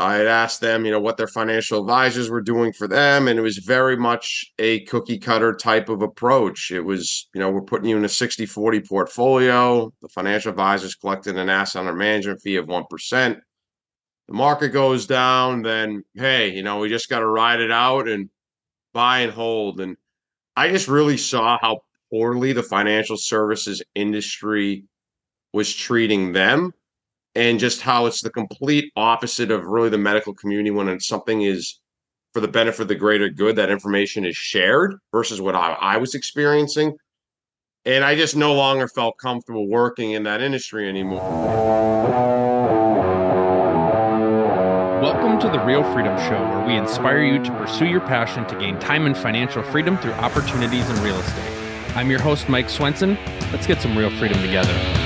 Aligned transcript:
I 0.00 0.16
had 0.16 0.26
asked 0.26 0.60
them, 0.60 0.84
you 0.84 0.90
know, 0.90 1.00
what 1.00 1.16
their 1.18 1.26
financial 1.26 1.80
advisors 1.80 2.30
were 2.30 2.40
doing 2.40 2.72
for 2.72 2.88
them. 2.88 3.28
And 3.28 3.38
it 3.38 3.42
was 3.42 3.58
very 3.58 3.96
much 3.96 4.50
a 4.58 4.80
cookie 4.84 5.18
cutter 5.18 5.54
type 5.54 5.88
of 5.88 6.00
approach. 6.00 6.70
It 6.70 6.80
was, 6.80 7.28
you 7.34 7.40
know, 7.40 7.50
we're 7.50 7.60
putting 7.60 7.88
you 7.88 7.96
in 7.96 8.04
a 8.04 8.08
60 8.08 8.46
40 8.46 8.80
portfolio. 8.80 9.92
The 10.00 10.08
financial 10.08 10.50
advisors 10.50 10.94
collected 10.94 11.36
an 11.36 11.50
asset 11.50 11.80
under 11.80 11.92
management 11.92 12.40
fee 12.40 12.56
of 12.56 12.66
1%. 12.66 12.84
The 14.28 14.34
market 14.34 14.68
goes 14.68 15.06
down, 15.06 15.62
then, 15.62 16.04
hey, 16.14 16.50
you 16.54 16.62
know, 16.62 16.78
we 16.78 16.88
just 16.88 17.10
got 17.10 17.18
to 17.18 17.26
ride 17.26 17.60
it 17.60 17.72
out 17.72 18.08
and 18.08 18.30
buy 18.94 19.20
and 19.20 19.32
hold. 19.32 19.80
And 19.80 19.96
I 20.56 20.70
just 20.70 20.88
really 20.88 21.16
saw 21.18 21.58
how 21.60 21.80
poorly 22.10 22.52
the 22.52 22.62
financial 22.62 23.16
services 23.18 23.82
industry 23.94 24.84
was 25.52 25.74
treating 25.74 26.32
them 26.32 26.72
and 27.34 27.58
just 27.58 27.80
how 27.80 28.06
it's 28.06 28.22
the 28.22 28.30
complete 28.30 28.92
opposite 28.96 29.50
of 29.50 29.64
really 29.64 29.88
the 29.88 29.98
medical 29.98 30.34
community 30.34 30.70
when 30.70 30.98
something 31.00 31.42
is 31.42 31.78
for 32.32 32.40
the 32.40 32.48
benefit 32.48 32.82
of 32.82 32.88
the 32.88 32.94
greater 32.94 33.28
good 33.28 33.56
that 33.56 33.70
information 33.70 34.24
is 34.24 34.36
shared 34.36 34.94
versus 35.12 35.40
what 35.40 35.56
I, 35.56 35.72
I 35.72 35.96
was 35.96 36.14
experiencing. 36.14 36.96
And 37.86 38.04
i 38.04 38.14
just 38.14 38.36
no 38.36 38.54
longer 38.54 38.88
felt 38.88 39.16
comfortable 39.18 39.66
working 39.66 40.12
in 40.12 40.24
that 40.24 40.42
industry 40.42 40.88
anymore. 40.88 41.22
Welcome 45.00 45.40
to 45.40 45.48
the 45.48 45.64
real 45.64 45.82
freedom 45.94 46.16
show 46.18 46.40
where 46.50 46.66
we 46.66 46.76
inspire 46.76 47.22
you 47.22 47.42
to 47.42 47.50
pursue 47.52 47.86
your 47.86 48.00
passion 48.00 48.46
to 48.48 48.58
gain 48.58 48.78
time 48.78 49.06
and 49.06 49.16
financial 49.16 49.62
freedom 49.62 49.96
through 49.96 50.12
opportunities 50.12 50.88
in 50.90 51.02
real 51.02 51.18
estate. 51.18 51.96
I'm 51.96 52.10
your 52.10 52.20
host 52.20 52.48
mike 52.50 52.68
swenson. 52.68 53.16
Let's 53.50 53.66
get 53.66 53.80
some 53.80 53.96
real 53.96 54.10
freedom 54.18 54.40
together 54.42 54.99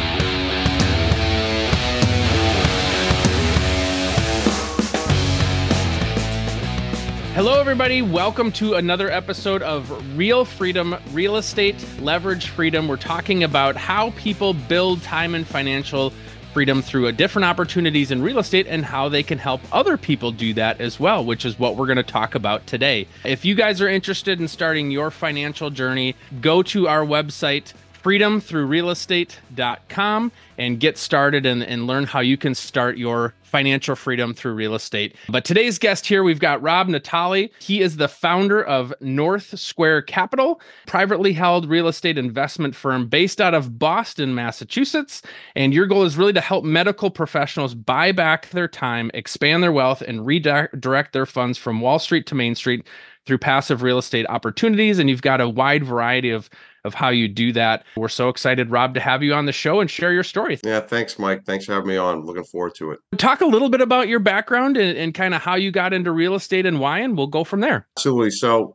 Hello, 7.34 7.58
everybody. 7.58 8.00
Welcome 8.00 8.52
to 8.52 8.74
another 8.74 9.10
episode 9.10 9.60
of 9.60 10.16
Real 10.16 10.44
Freedom, 10.44 10.94
Real 11.10 11.36
Estate 11.36 11.74
Leverage 11.98 12.50
Freedom. 12.50 12.86
We're 12.86 12.96
talking 12.96 13.42
about 13.42 13.74
how 13.74 14.10
people 14.12 14.54
build 14.54 15.02
time 15.02 15.34
and 15.34 15.44
financial 15.44 16.12
freedom 16.52 16.80
through 16.80 17.10
different 17.10 17.44
opportunities 17.44 18.12
in 18.12 18.22
real 18.22 18.38
estate 18.38 18.68
and 18.68 18.84
how 18.84 19.08
they 19.08 19.24
can 19.24 19.38
help 19.38 19.60
other 19.72 19.96
people 19.96 20.30
do 20.30 20.54
that 20.54 20.80
as 20.80 21.00
well, 21.00 21.24
which 21.24 21.44
is 21.44 21.58
what 21.58 21.74
we're 21.74 21.86
going 21.86 21.96
to 21.96 22.04
talk 22.04 22.36
about 22.36 22.64
today. 22.68 23.08
If 23.24 23.44
you 23.44 23.56
guys 23.56 23.80
are 23.80 23.88
interested 23.88 24.40
in 24.40 24.46
starting 24.46 24.92
your 24.92 25.10
financial 25.10 25.70
journey, 25.70 26.14
go 26.40 26.62
to 26.62 26.86
our 26.86 27.04
website, 27.04 27.72
freedomthroughrealestate.com 28.04 30.32
and 30.58 30.78
get 30.78 30.98
started 30.98 31.46
and, 31.46 31.62
and 31.62 31.86
learn 31.86 32.04
how 32.04 32.20
you 32.20 32.36
can 32.36 32.54
start 32.54 32.98
your 32.98 33.32
financial 33.42 33.96
freedom 33.96 34.34
through 34.34 34.52
real 34.52 34.74
estate. 34.74 35.16
But 35.28 35.44
today's 35.44 35.78
guest 35.78 36.06
here, 36.06 36.22
we've 36.22 36.40
got 36.40 36.60
Rob 36.60 36.88
Natale. 36.88 37.48
He 37.60 37.80
is 37.80 37.96
the 37.96 38.08
founder 38.08 38.62
of 38.62 38.92
North 39.00 39.58
Square 39.58 40.02
Capital, 40.02 40.60
privately 40.86 41.32
held 41.32 41.66
real 41.66 41.88
estate 41.88 42.18
investment 42.18 42.74
firm 42.74 43.06
based 43.06 43.40
out 43.40 43.54
of 43.54 43.78
Boston, 43.78 44.34
Massachusetts. 44.34 45.22
And 45.54 45.72
your 45.72 45.86
goal 45.86 46.02
is 46.02 46.16
really 46.16 46.32
to 46.32 46.40
help 46.40 46.64
medical 46.64 47.10
professionals 47.10 47.74
buy 47.74 48.10
back 48.12 48.50
their 48.50 48.68
time, 48.68 49.10
expand 49.14 49.62
their 49.62 49.72
wealth, 49.72 50.02
and 50.02 50.26
redirect 50.26 51.12
their 51.12 51.26
funds 51.26 51.56
from 51.56 51.80
Wall 51.80 52.00
Street 52.00 52.26
to 52.26 52.34
Main 52.34 52.56
Street 52.56 52.84
through 53.24 53.38
passive 53.38 53.82
real 53.82 53.98
estate 53.98 54.26
opportunities. 54.28 54.98
And 54.98 55.08
you've 55.08 55.22
got 55.22 55.40
a 55.40 55.48
wide 55.48 55.84
variety 55.84 56.30
of 56.30 56.50
of 56.84 56.94
how 56.94 57.08
you 57.08 57.28
do 57.28 57.52
that. 57.52 57.84
We're 57.96 58.08
so 58.08 58.28
excited, 58.28 58.70
Rob, 58.70 58.94
to 58.94 59.00
have 59.00 59.22
you 59.22 59.34
on 59.34 59.46
the 59.46 59.52
show 59.52 59.80
and 59.80 59.90
share 59.90 60.12
your 60.12 60.22
story. 60.22 60.58
Yeah, 60.62 60.80
thanks, 60.80 61.18
Mike. 61.18 61.44
Thanks 61.44 61.64
for 61.64 61.72
having 61.72 61.88
me 61.88 61.96
on. 61.96 62.24
Looking 62.24 62.44
forward 62.44 62.74
to 62.76 62.92
it. 62.92 63.00
Talk 63.16 63.40
a 63.40 63.46
little 63.46 63.70
bit 63.70 63.80
about 63.80 64.08
your 64.08 64.20
background 64.20 64.76
and, 64.76 64.96
and 64.96 65.14
kind 65.14 65.34
of 65.34 65.42
how 65.42 65.54
you 65.54 65.70
got 65.70 65.92
into 65.92 66.12
real 66.12 66.34
estate 66.34 66.66
and 66.66 66.80
why, 66.80 66.98
and 66.98 67.16
we'll 67.16 67.26
go 67.26 67.44
from 67.44 67.60
there. 67.60 67.88
Absolutely. 67.96 68.30
So, 68.30 68.74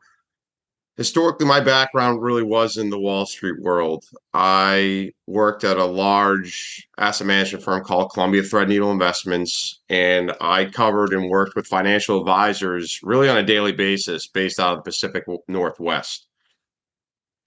historically, 0.97 1.45
my 1.45 1.59
background 1.59 2.21
really 2.21 2.43
was 2.43 2.77
in 2.77 2.89
the 2.89 2.99
Wall 2.99 3.25
Street 3.25 3.61
world. 3.61 4.05
I 4.33 5.11
worked 5.27 5.63
at 5.63 5.77
a 5.77 5.85
large 5.85 6.87
asset 6.97 7.27
management 7.27 7.63
firm 7.63 7.83
called 7.83 8.11
Columbia 8.13 8.41
Threadneedle 8.41 8.91
Investments, 8.91 9.81
and 9.89 10.33
I 10.41 10.65
covered 10.65 11.13
and 11.13 11.29
worked 11.29 11.55
with 11.55 11.67
financial 11.67 12.19
advisors 12.19 12.99
really 13.03 13.29
on 13.29 13.37
a 13.37 13.43
daily 13.43 13.71
basis 13.71 14.27
based 14.27 14.59
out 14.59 14.73
of 14.73 14.79
the 14.79 14.89
Pacific 14.89 15.25
Northwest 15.47 16.28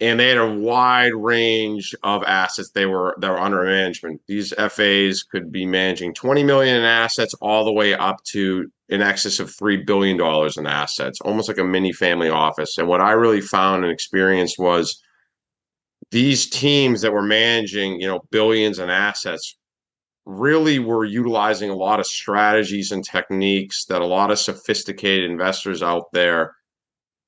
and 0.02 0.18
they 0.18 0.30
had 0.30 0.38
a 0.38 0.52
wide 0.52 1.14
range 1.14 1.94
of 2.02 2.24
assets 2.24 2.70
they 2.70 2.86
were 2.86 3.14
that 3.20 3.30
were 3.30 3.38
under 3.38 3.62
management. 3.62 4.20
These 4.26 4.52
FAs 4.52 5.22
could 5.22 5.52
be 5.52 5.64
managing 5.64 6.12
20 6.12 6.42
million 6.42 6.76
in 6.76 6.82
assets 6.82 7.34
all 7.34 7.64
the 7.64 7.72
way 7.72 7.94
up 7.94 8.16
to 8.24 8.68
in 8.88 9.00
excess 9.00 9.38
of 9.38 9.54
three 9.54 9.76
billion 9.76 10.16
dollars 10.16 10.56
in 10.56 10.66
assets, 10.66 11.20
almost 11.20 11.46
like 11.46 11.58
a 11.58 11.64
mini 11.64 11.92
family 11.92 12.28
office. 12.28 12.78
And 12.78 12.88
what 12.88 13.00
I 13.00 13.12
really 13.12 13.40
found 13.40 13.84
and 13.84 13.92
experienced 13.92 14.58
was 14.58 15.00
these 16.10 16.50
teams 16.50 17.02
that 17.02 17.12
were 17.12 17.22
managing, 17.22 18.00
you 18.00 18.08
know, 18.08 18.22
billions 18.32 18.80
in 18.80 18.90
assets 18.90 19.56
really 20.26 20.80
were 20.80 21.04
utilizing 21.04 21.70
a 21.70 21.76
lot 21.76 22.00
of 22.00 22.06
strategies 22.06 22.90
and 22.90 23.04
techniques 23.04 23.84
that 23.84 24.02
a 24.02 24.06
lot 24.06 24.32
of 24.32 24.38
sophisticated 24.40 25.30
investors 25.30 25.80
out 25.80 26.10
there 26.12 26.56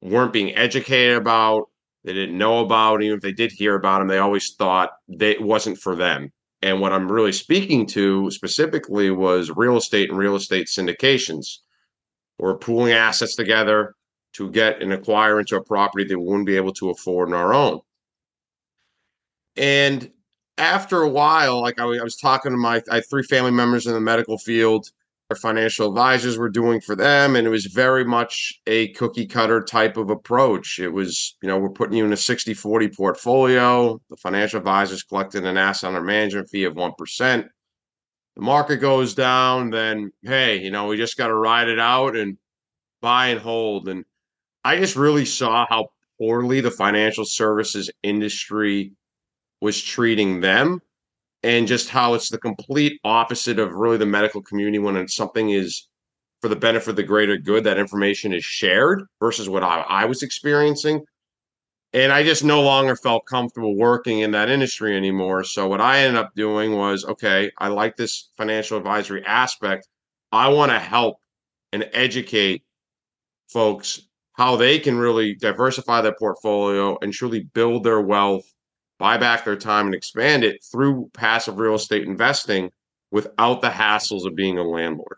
weren't 0.03 0.33
being 0.33 0.55
educated 0.57 1.17
about 1.17 1.69
they 2.05 2.13
didn't 2.13 2.39
know 2.39 2.61
about. 2.61 3.03
Even 3.03 3.17
if 3.17 3.23
they 3.23 3.33
did 3.33 3.53
hear 3.53 3.75
about 3.75 3.99
them, 3.99 4.09
they 4.09 4.19
always 4.19 4.55
thought 4.55 4.91
they, 5.09 5.33
it 5.33 5.43
wasn't 5.43 5.79
for 5.79 5.97
them. 5.97 6.31
And 6.63 6.81
what 6.81 6.93
I'm 6.93 7.11
really 7.11 7.33
speaking 7.33 7.87
to 7.89 8.31
specifically 8.31 9.11
was 9.11 9.51
real 9.51 9.77
estate 9.77 10.11
and 10.11 10.19
real 10.19 10.37
estate 10.37 10.67
syndications. 10.67 11.59
We're 12.39 12.57
pooling 12.57 12.93
assets 12.93 13.37
together 13.37 13.95
to 14.35 14.51
get 14.51 14.83
and 14.83 14.93
acquire 14.93 15.39
into 15.41 15.57
a 15.57 15.63
property 15.63 16.05
that 16.05 16.19
we 16.19 16.25
wouldn't 16.25 16.47
be 16.47 16.57
able 16.57 16.73
to 16.75 16.91
afford 16.91 17.29
on 17.29 17.35
our 17.35 17.55
own. 17.55 17.81
And 19.57 20.11
after 20.59 21.03
a 21.03 21.09
while, 21.09 21.61
like 21.61 21.81
I, 21.81 21.85
I 21.85 22.03
was 22.03 22.17
talking 22.17 22.53
to 22.53 22.59
my 22.59 22.83
I 22.91 23.01
three 23.01 23.23
family 23.23 23.51
members 23.51 23.87
in 23.87 23.93
the 23.93 24.01
medical 24.01 24.39
field, 24.39 24.91
financial 25.35 25.89
advisors 25.89 26.37
were 26.37 26.51
doing 26.51 26.81
for 26.81 26.95
them. 26.95 27.35
And 27.37 27.47
it 27.47 27.51
was 27.51 27.67
very 27.67 28.05
much 28.05 28.61
a 28.67 28.89
cookie 28.89 29.27
cutter 29.27 29.63
type 29.63 29.97
of 29.97 30.11
approach. 30.11 30.79
It 30.79 30.91
was, 30.91 31.37
you 31.43 31.49
know, 31.49 31.59
we're 31.59 31.71
putting 31.71 31.97
you 31.97 32.05
in 32.05 32.13
a 32.13 32.17
60 32.17 32.53
40 32.53 32.89
portfolio. 32.89 34.01
The 34.11 34.17
financial 34.17 34.59
advisors 34.59 35.03
collected 35.03 35.45
an 35.45 35.57
asset 35.57 35.89
under 35.89 36.03
management 36.03 36.49
fee 36.51 36.65
of 36.65 36.75
1%. 36.75 37.49
The 38.37 38.43
market 38.43 38.77
goes 38.79 39.15
down, 39.15 39.71
then, 39.71 40.11
hey, 40.23 40.61
you 40.61 40.71
know, 40.71 40.89
we 40.89 40.97
just 40.97 41.17
got 41.17 41.29
to 41.29 41.35
ride 41.35 41.69
it 41.69 41.79
out 41.79 42.17
and 42.17 42.37
buy 43.01 43.29
and 43.29 43.41
hold. 43.41 43.89
And 43.89 44.05
I 44.65 44.77
just 44.77 44.97
really 44.97 45.25
saw 45.25 45.67
how 45.69 45.89
poorly 46.19 46.61
the 46.61 46.71
financial 46.71 47.25
services 47.25 47.91
industry 48.03 48.93
was 49.61 49.81
treating 49.83 50.41
them 50.41 50.81
and 51.45 51.69
just 51.69 51.91
how 51.91 52.15
it's 52.15 52.31
the 52.31 52.39
complete 52.39 52.99
opposite 53.05 53.59
of 53.59 53.75
really 53.75 53.99
the 53.99 54.07
medical 54.07 54.41
community 54.43 54.79
when 54.79 55.07
something 55.07 55.51
is 55.51 55.87
for 56.41 56.49
the 56.49 56.57
benefit 56.57 56.91
of 56.91 56.97
the 56.97 57.03
greater 57.03 57.37
good 57.37 57.65
that 57.65 57.79
information 57.79 58.33
is 58.33 58.45
shared 58.45 59.05
versus 59.21 59.49
what 59.49 59.63
I, 59.63 59.81
I 59.81 60.05
was 60.07 60.23
experiencing. 60.23 61.05
And 61.93 62.11
i 62.13 62.25
just 62.25 62.45
no 62.45 62.63
longer 62.63 62.97
felt 62.97 63.27
comfortable 63.27 63.77
working 63.77 64.21
in 64.21 64.33
that 64.33 64.49
industry 64.49 64.97
anymore. 64.97 65.45
So 65.45 65.69
what 65.69 65.83
i 65.83 65.99
ended 66.01 66.21
up 66.21 66.35
doing 66.35 66.77
was 66.77 67.05
okay 67.05 67.51
i 67.59 67.69
like 67.69 67.97
this 67.97 68.31
financial 68.37 68.79
advisory 68.79 69.25
aspect. 69.25 69.87
I 70.33 70.49
want 70.49 70.73
to 70.73 70.79
help 70.79 71.19
and 71.73 71.89
educate 71.93 72.65
folks 73.49 74.01
how 74.33 74.57
they 74.57 74.79
can 74.79 74.97
really 74.97 75.35
diversify 75.35 76.01
their 76.01 76.17
portfolio 76.19 76.99
and 77.03 77.13
truly 77.13 77.45
build 77.55 77.85
their 77.85 78.01
wealth 78.01 78.51
buy 78.99 79.17
back 79.17 79.45
their 79.45 79.57
time 79.57 79.87
and 79.87 79.95
expand 79.95 80.45
it 80.45 80.65
through 80.71 81.11
passive 81.15 81.59
real 81.59 81.75
estate 81.75 82.07
investing 82.07 82.71
without 83.11 83.61
the 83.61 83.69
hassles 83.69 84.27
of 84.27 84.35
being 84.35 84.59
a 84.59 84.63
landlord. 84.63 85.17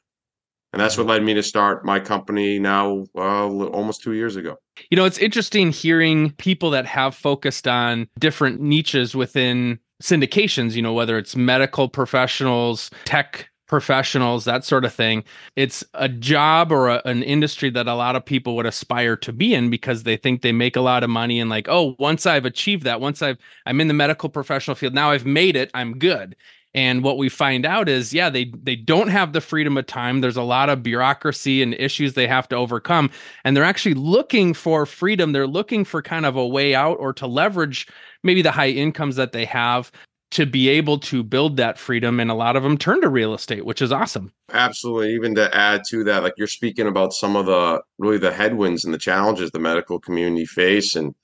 And 0.72 0.82
that's 0.82 0.98
what 0.98 1.06
led 1.06 1.22
me 1.22 1.32
to 1.34 1.42
start 1.42 1.84
my 1.86 1.98
company 1.98 2.58
now 2.58 3.06
uh, 3.16 3.48
almost 3.48 4.02
two 4.02 4.12
years 4.12 4.36
ago. 4.36 4.56
You 4.90 4.96
know, 4.96 5.06
it's 5.06 5.16
interesting 5.16 5.72
hearing 5.72 6.32
people 6.32 6.70
that 6.70 6.84
have 6.84 7.14
focused 7.14 7.66
on 7.66 8.08
different 8.18 8.60
niches 8.60 9.14
within 9.14 9.78
syndications, 10.02 10.74
you 10.74 10.82
know, 10.82 10.92
whether 10.92 11.16
it's 11.16 11.34
medical 11.34 11.88
professionals, 11.88 12.90
tech 13.06 13.48
professionals, 13.66 14.44
that 14.44 14.64
sort 14.64 14.84
of 14.84 14.94
thing. 14.94 15.24
It's 15.56 15.84
a 15.94 16.08
job 16.08 16.70
or 16.72 16.88
a, 16.88 17.02
an 17.04 17.22
industry 17.22 17.70
that 17.70 17.88
a 17.88 17.94
lot 17.94 18.16
of 18.16 18.24
people 18.24 18.56
would 18.56 18.66
aspire 18.66 19.16
to 19.18 19.32
be 19.32 19.54
in 19.54 19.70
because 19.70 20.04
they 20.04 20.16
think 20.16 20.42
they 20.42 20.52
make 20.52 20.76
a 20.76 20.80
lot 20.80 21.02
of 21.02 21.10
money 21.10 21.40
and 21.40 21.50
like, 21.50 21.68
oh, 21.68 21.96
once 21.98 22.26
I've 22.26 22.44
achieved 22.44 22.84
that, 22.84 23.00
once 23.00 23.22
I've 23.22 23.38
I'm 23.66 23.80
in 23.80 23.88
the 23.88 23.94
medical 23.94 24.28
professional 24.28 24.74
field, 24.74 24.94
now 24.94 25.10
I've 25.10 25.26
made 25.26 25.56
it, 25.56 25.70
I'm 25.74 25.98
good. 25.98 26.36
And 26.74 27.02
what 27.02 27.16
we 27.16 27.30
find 27.30 27.64
out 27.64 27.88
is, 27.88 28.12
yeah, 28.12 28.28
they 28.28 28.52
they 28.62 28.76
don't 28.76 29.08
have 29.08 29.32
the 29.32 29.40
freedom 29.40 29.78
of 29.78 29.86
time. 29.86 30.20
There's 30.20 30.36
a 30.36 30.42
lot 30.42 30.68
of 30.68 30.82
bureaucracy 30.82 31.62
and 31.62 31.72
issues 31.74 32.12
they 32.12 32.26
have 32.26 32.48
to 32.50 32.56
overcome, 32.56 33.10
and 33.44 33.56
they're 33.56 33.64
actually 33.64 33.94
looking 33.94 34.52
for 34.52 34.84
freedom. 34.84 35.32
They're 35.32 35.46
looking 35.46 35.86
for 35.86 36.02
kind 36.02 36.26
of 36.26 36.36
a 36.36 36.46
way 36.46 36.74
out 36.74 36.98
or 37.00 37.14
to 37.14 37.26
leverage 37.26 37.88
maybe 38.22 38.42
the 38.42 38.50
high 38.50 38.68
incomes 38.68 39.16
that 39.16 39.32
they 39.32 39.46
have 39.46 39.90
to 40.32 40.44
be 40.44 40.68
able 40.68 40.98
to 40.98 41.22
build 41.22 41.56
that 41.56 41.78
freedom 41.78 42.18
and 42.18 42.30
a 42.30 42.34
lot 42.34 42.56
of 42.56 42.62
them 42.62 42.76
turn 42.76 43.00
to 43.00 43.08
real 43.08 43.34
estate 43.34 43.64
which 43.64 43.80
is 43.80 43.92
awesome. 43.92 44.32
Absolutely 44.52 45.14
even 45.14 45.34
to 45.34 45.54
add 45.56 45.82
to 45.88 46.04
that 46.04 46.22
like 46.22 46.34
you're 46.36 46.46
speaking 46.46 46.86
about 46.86 47.12
some 47.12 47.36
of 47.36 47.46
the 47.46 47.80
really 47.98 48.18
the 48.18 48.32
headwinds 48.32 48.84
and 48.84 48.92
the 48.92 48.98
challenges 48.98 49.50
the 49.50 49.58
medical 49.58 49.98
community 49.98 50.46
face 50.46 50.96
and 50.96 51.14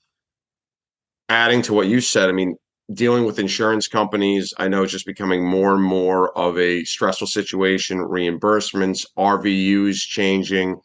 adding 1.29 1.61
to 1.61 1.73
what 1.73 1.87
you 1.87 2.01
said 2.01 2.29
i 2.29 2.31
mean 2.31 2.55
dealing 2.93 3.25
with 3.25 3.39
insurance 3.39 3.87
companies 3.87 4.53
i 4.57 4.67
know 4.67 4.83
it's 4.83 4.91
just 4.91 5.05
becoming 5.05 5.45
more 5.45 5.73
and 5.73 5.83
more 5.83 6.37
of 6.37 6.57
a 6.57 6.83
stressful 6.83 7.27
situation 7.27 7.97
reimbursements 7.97 9.05
rvus 9.17 9.99
changing 9.99 10.79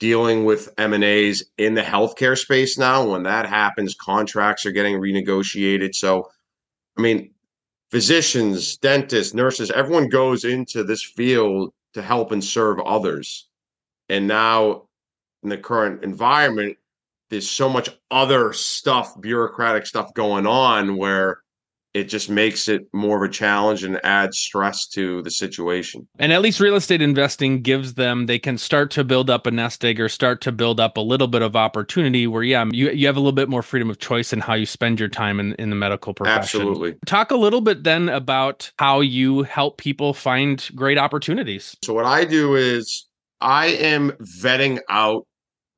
dealing 0.00 0.44
with 0.44 0.72
m&as 0.78 1.44
in 1.58 1.74
the 1.74 1.82
healthcare 1.82 2.36
space 2.36 2.78
now 2.78 3.06
when 3.06 3.24
that 3.24 3.46
happens 3.46 3.94
contracts 3.94 4.64
are 4.64 4.72
getting 4.72 4.96
renegotiated 4.96 5.94
so 5.94 6.28
i 6.98 7.02
mean 7.02 7.33
physicians 7.90 8.76
dentists 8.78 9.34
nurses 9.34 9.70
everyone 9.70 10.08
goes 10.08 10.44
into 10.44 10.82
this 10.84 11.02
field 11.02 11.72
to 11.94 12.02
help 12.02 12.32
and 12.32 12.42
serve 12.42 12.80
others. 12.80 13.48
And 14.08 14.26
now 14.26 14.88
in 15.42 15.48
the 15.48 15.58
current 15.58 16.02
environment 16.02 16.76
there's 17.30 17.50
so 17.50 17.68
much 17.68 17.88
other 18.10 18.52
stuff, 18.52 19.20
bureaucratic 19.20 19.86
stuff 19.86 20.12
going 20.14 20.46
on 20.46 20.96
where 20.96 21.43
it 21.94 22.04
just 22.04 22.28
makes 22.28 22.68
it 22.68 22.82
more 22.92 23.24
of 23.24 23.30
a 23.30 23.32
challenge 23.32 23.84
and 23.84 24.04
adds 24.04 24.36
stress 24.36 24.86
to 24.88 25.22
the 25.22 25.30
situation. 25.30 26.06
And 26.18 26.32
at 26.32 26.42
least 26.42 26.58
real 26.58 26.74
estate 26.74 27.00
investing 27.00 27.62
gives 27.62 27.94
them 27.94 28.26
they 28.26 28.40
can 28.40 28.58
start 28.58 28.90
to 28.92 29.04
build 29.04 29.30
up 29.30 29.46
a 29.46 29.52
nest 29.52 29.84
egg 29.84 30.00
or 30.00 30.08
start 30.08 30.40
to 30.42 30.52
build 30.52 30.80
up 30.80 30.96
a 30.96 31.00
little 31.00 31.28
bit 31.28 31.40
of 31.40 31.54
opportunity 31.54 32.26
where 32.26 32.42
yeah, 32.42 32.64
you, 32.72 32.90
you 32.90 33.06
have 33.06 33.16
a 33.16 33.20
little 33.20 33.32
bit 33.32 33.48
more 33.48 33.62
freedom 33.62 33.88
of 33.88 34.00
choice 34.00 34.32
in 34.32 34.40
how 34.40 34.54
you 34.54 34.66
spend 34.66 34.98
your 34.98 35.08
time 35.08 35.38
in, 35.38 35.54
in 35.54 35.70
the 35.70 35.76
medical 35.76 36.12
profession. 36.12 36.60
Absolutely. 36.62 36.96
Talk 37.06 37.30
a 37.30 37.36
little 37.36 37.60
bit 37.60 37.84
then 37.84 38.08
about 38.08 38.72
how 38.80 39.00
you 39.00 39.44
help 39.44 39.78
people 39.78 40.12
find 40.12 40.68
great 40.74 40.98
opportunities. 40.98 41.76
So 41.84 41.94
what 41.94 42.06
I 42.06 42.24
do 42.24 42.56
is 42.56 43.06
I 43.40 43.66
am 43.66 44.10
vetting 44.42 44.80
out 44.90 45.26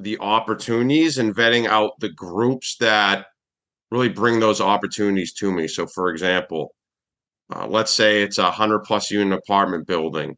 the 0.01 0.19
opportunities 0.21 1.19
and 1.19 1.35
vetting 1.35 1.67
out 1.67 1.93
the 2.01 2.11
groups 2.11 2.77
that 2.81 3.27
really 3.91 4.09
bring 4.09 4.41
those 4.41 4.61
opportunities 4.61 5.33
to 5.35 5.53
me. 5.53 5.69
So, 5.69 5.87
for 5.87 6.11
example, 6.11 6.75
uh, 7.55 7.67
let's 7.67 7.93
say 7.93 8.23
it's 8.23 8.38
a 8.38 8.50
hundred 8.50 8.81
plus 8.81 9.11
unit 9.11 9.38
apartment 9.38 9.87
building. 9.87 10.37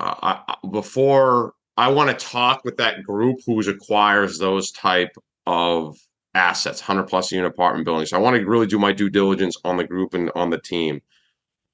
Uh, 0.00 0.14
I, 0.48 0.54
before 0.70 1.54
I 1.76 1.88
want 1.88 2.10
to 2.10 2.26
talk 2.26 2.64
with 2.64 2.76
that 2.78 3.02
group 3.04 3.38
who 3.46 3.60
acquires 3.60 4.38
those 4.38 4.72
type 4.72 5.16
of 5.46 5.96
assets, 6.34 6.80
hundred 6.80 7.04
plus 7.04 7.30
unit 7.30 7.50
apartment 7.50 7.84
buildings. 7.84 8.10
So 8.10 8.16
I 8.16 8.20
want 8.20 8.36
to 8.36 8.44
really 8.44 8.66
do 8.66 8.78
my 8.78 8.92
due 8.92 9.10
diligence 9.10 9.56
on 9.64 9.76
the 9.76 9.84
group 9.84 10.14
and 10.14 10.30
on 10.34 10.50
the 10.50 10.58
team. 10.58 11.00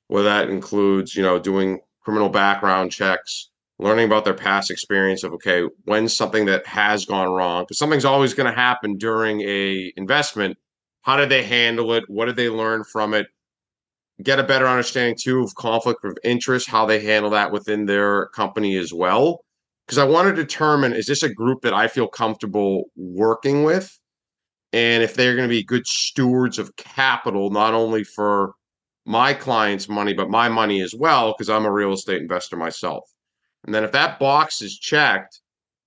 Where 0.09 0.25
that 0.25 0.51
includes, 0.51 1.15
you 1.15 1.23
know, 1.23 1.39
doing 1.39 1.81
criminal 2.03 2.29
background 2.29 2.91
checks, 2.91 3.51
learning 3.79 4.07
about 4.07 4.25
their 4.25 4.35
past 4.35 4.71
experience 4.71 5.23
of 5.23 5.33
okay 5.33 5.67
when 5.85 6.09
something 6.09 6.47
that 6.47 6.67
has 6.67 7.05
gone 7.07 7.31
wrong 7.31 7.63
because 7.63 7.79
something's 7.79 8.05
always 8.05 8.35
going 8.35 8.53
to 8.53 8.59
happen 8.59 8.99
during 8.99 9.41
a 9.43 9.93
investment 9.97 10.59
how 11.03 11.17
did 11.17 11.29
they 11.29 11.43
handle 11.43 11.93
it? 11.93 12.05
What 12.09 12.27
did 12.27 12.37
they 12.37 12.49
learn 12.49 12.85
from 12.85 13.15
it? 13.15 13.27
Get 14.23 14.39
a 14.39 14.45
better 14.45 14.67
understanding 14.67 15.17
too 15.19 15.43
of 15.43 15.55
conflict 15.55 16.05
of 16.05 16.19
interest 16.25 16.69
how 16.69 16.85
they 16.87 17.01
handle 17.01 17.31
that 17.31 17.53
within 17.53 17.87
their 17.87 18.27
company 18.29 18.77
as 18.77 18.93
well. 18.93 19.41
Because 19.87 19.99
i 19.99 20.05
want 20.05 20.29
to 20.29 20.35
determine 20.35 20.93
is 20.93 21.07
this 21.07 21.23
a 21.23 21.35
group 21.35 21.63
that 21.63 21.75
i 21.75 21.89
feel 21.89 22.07
comfortable 22.09 22.85
working 22.97 23.65
with? 23.65 23.99
And 24.73 25.03
if 25.03 25.15
they're 25.15 25.37
going 25.37 25.49
to 25.49 25.55
be 25.55 25.65
good 25.65 25.87
stewards 25.87 26.59
of 26.59 26.77
capital 26.77 27.51
not 27.51 27.75
only 27.75 28.05
for 28.05 28.53
my 29.07 29.33
clients 29.35 29.89
money 29.89 30.13
but 30.15 30.31
my 30.31 30.49
money 30.49 30.83
as 30.83 30.95
well 30.97 31.35
because 31.37 31.51
i'm 31.51 31.65
a 31.65 31.73
real 31.73 31.93
estate 31.93 32.21
investor 32.23 32.57
myself. 32.57 33.05
And 33.65 33.75
then 33.75 33.85
if 33.85 33.93
that 33.93 34.19
box 34.19 34.63
is 34.63 34.79
checked, 34.79 35.41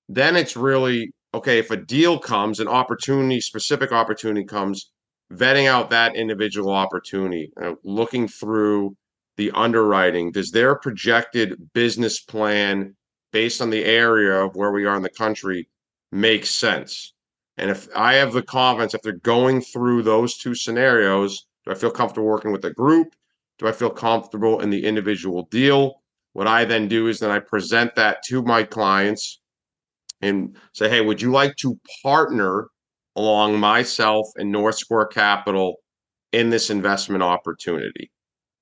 then 0.10 0.36
it's 0.36 0.56
really 0.56 1.12
okay. 1.34 1.60
If 1.60 1.72
a 1.72 1.78
deal 1.78 2.20
comes, 2.20 2.60
an 2.60 2.68
opportunity, 2.68 3.42
specific 3.42 3.92
opportunity 3.92 4.46
comes, 4.46 4.92
vetting 5.36 5.68
out 5.68 5.90
that 5.90 6.16
individual 6.16 6.72
opportunity, 6.72 7.52
you 7.58 7.64
know, 7.64 7.76
looking 7.84 8.28
through 8.28 8.96
the 9.38 9.52
underwriting. 9.52 10.32
Does 10.32 10.52
their 10.52 10.76
projected 10.76 11.74
business 11.74 12.20
plan 12.20 12.96
based 13.32 13.62
on 13.62 13.70
the 13.70 13.84
area 13.84 14.44
of 14.44 14.56
where 14.56 14.72
we 14.72 14.86
are 14.86 14.96
in 14.96 15.04
the 15.04 15.10
country 15.10 15.68
make 16.12 16.46
sense? 16.46 17.14
And 17.58 17.70
if 17.70 17.88
I 17.96 18.16
have 18.16 18.34
the 18.34 18.42
confidence, 18.42 18.94
if 18.94 19.02
they're 19.02 19.14
going 19.14 19.62
through 19.62 20.04
those 20.04 20.38
two 20.38 20.56
scenarios, 20.56 21.46
do 21.66 21.72
I 21.72 21.76
feel 21.76 21.92
comfortable 21.92 22.28
working 22.28 22.52
with 22.52 22.62
the 22.62 22.74
group? 22.74 23.14
Do 23.60 23.68
I 23.68 23.72
feel 23.72 23.90
comfortable 23.90 24.60
in 24.62 24.70
the 24.70 24.86
individual 24.86 25.48
deal? 25.52 26.02
What 26.34 26.48
I 26.48 26.66
then 26.66 26.88
do 26.88 27.08
is 27.08 27.20
then 27.20 27.30
I 27.30 27.40
present 27.40 27.96
that 27.96 28.24
to 28.24 28.42
my 28.42 28.64
clients 28.64 29.40
and 30.22 30.58
say, 30.74 30.90
hey, 30.90 31.02
would 31.02 31.22
you 31.22 31.32
like 31.32 31.56
to 31.58 31.80
partner 32.02 32.70
along 33.16 33.60
myself 33.60 34.28
and 34.36 34.52
North 34.52 34.78
Square 34.78 35.08
Capital 35.08 35.76
in 36.32 36.50
this 36.50 36.70
investment 36.70 37.24
opportunity? 37.24 38.12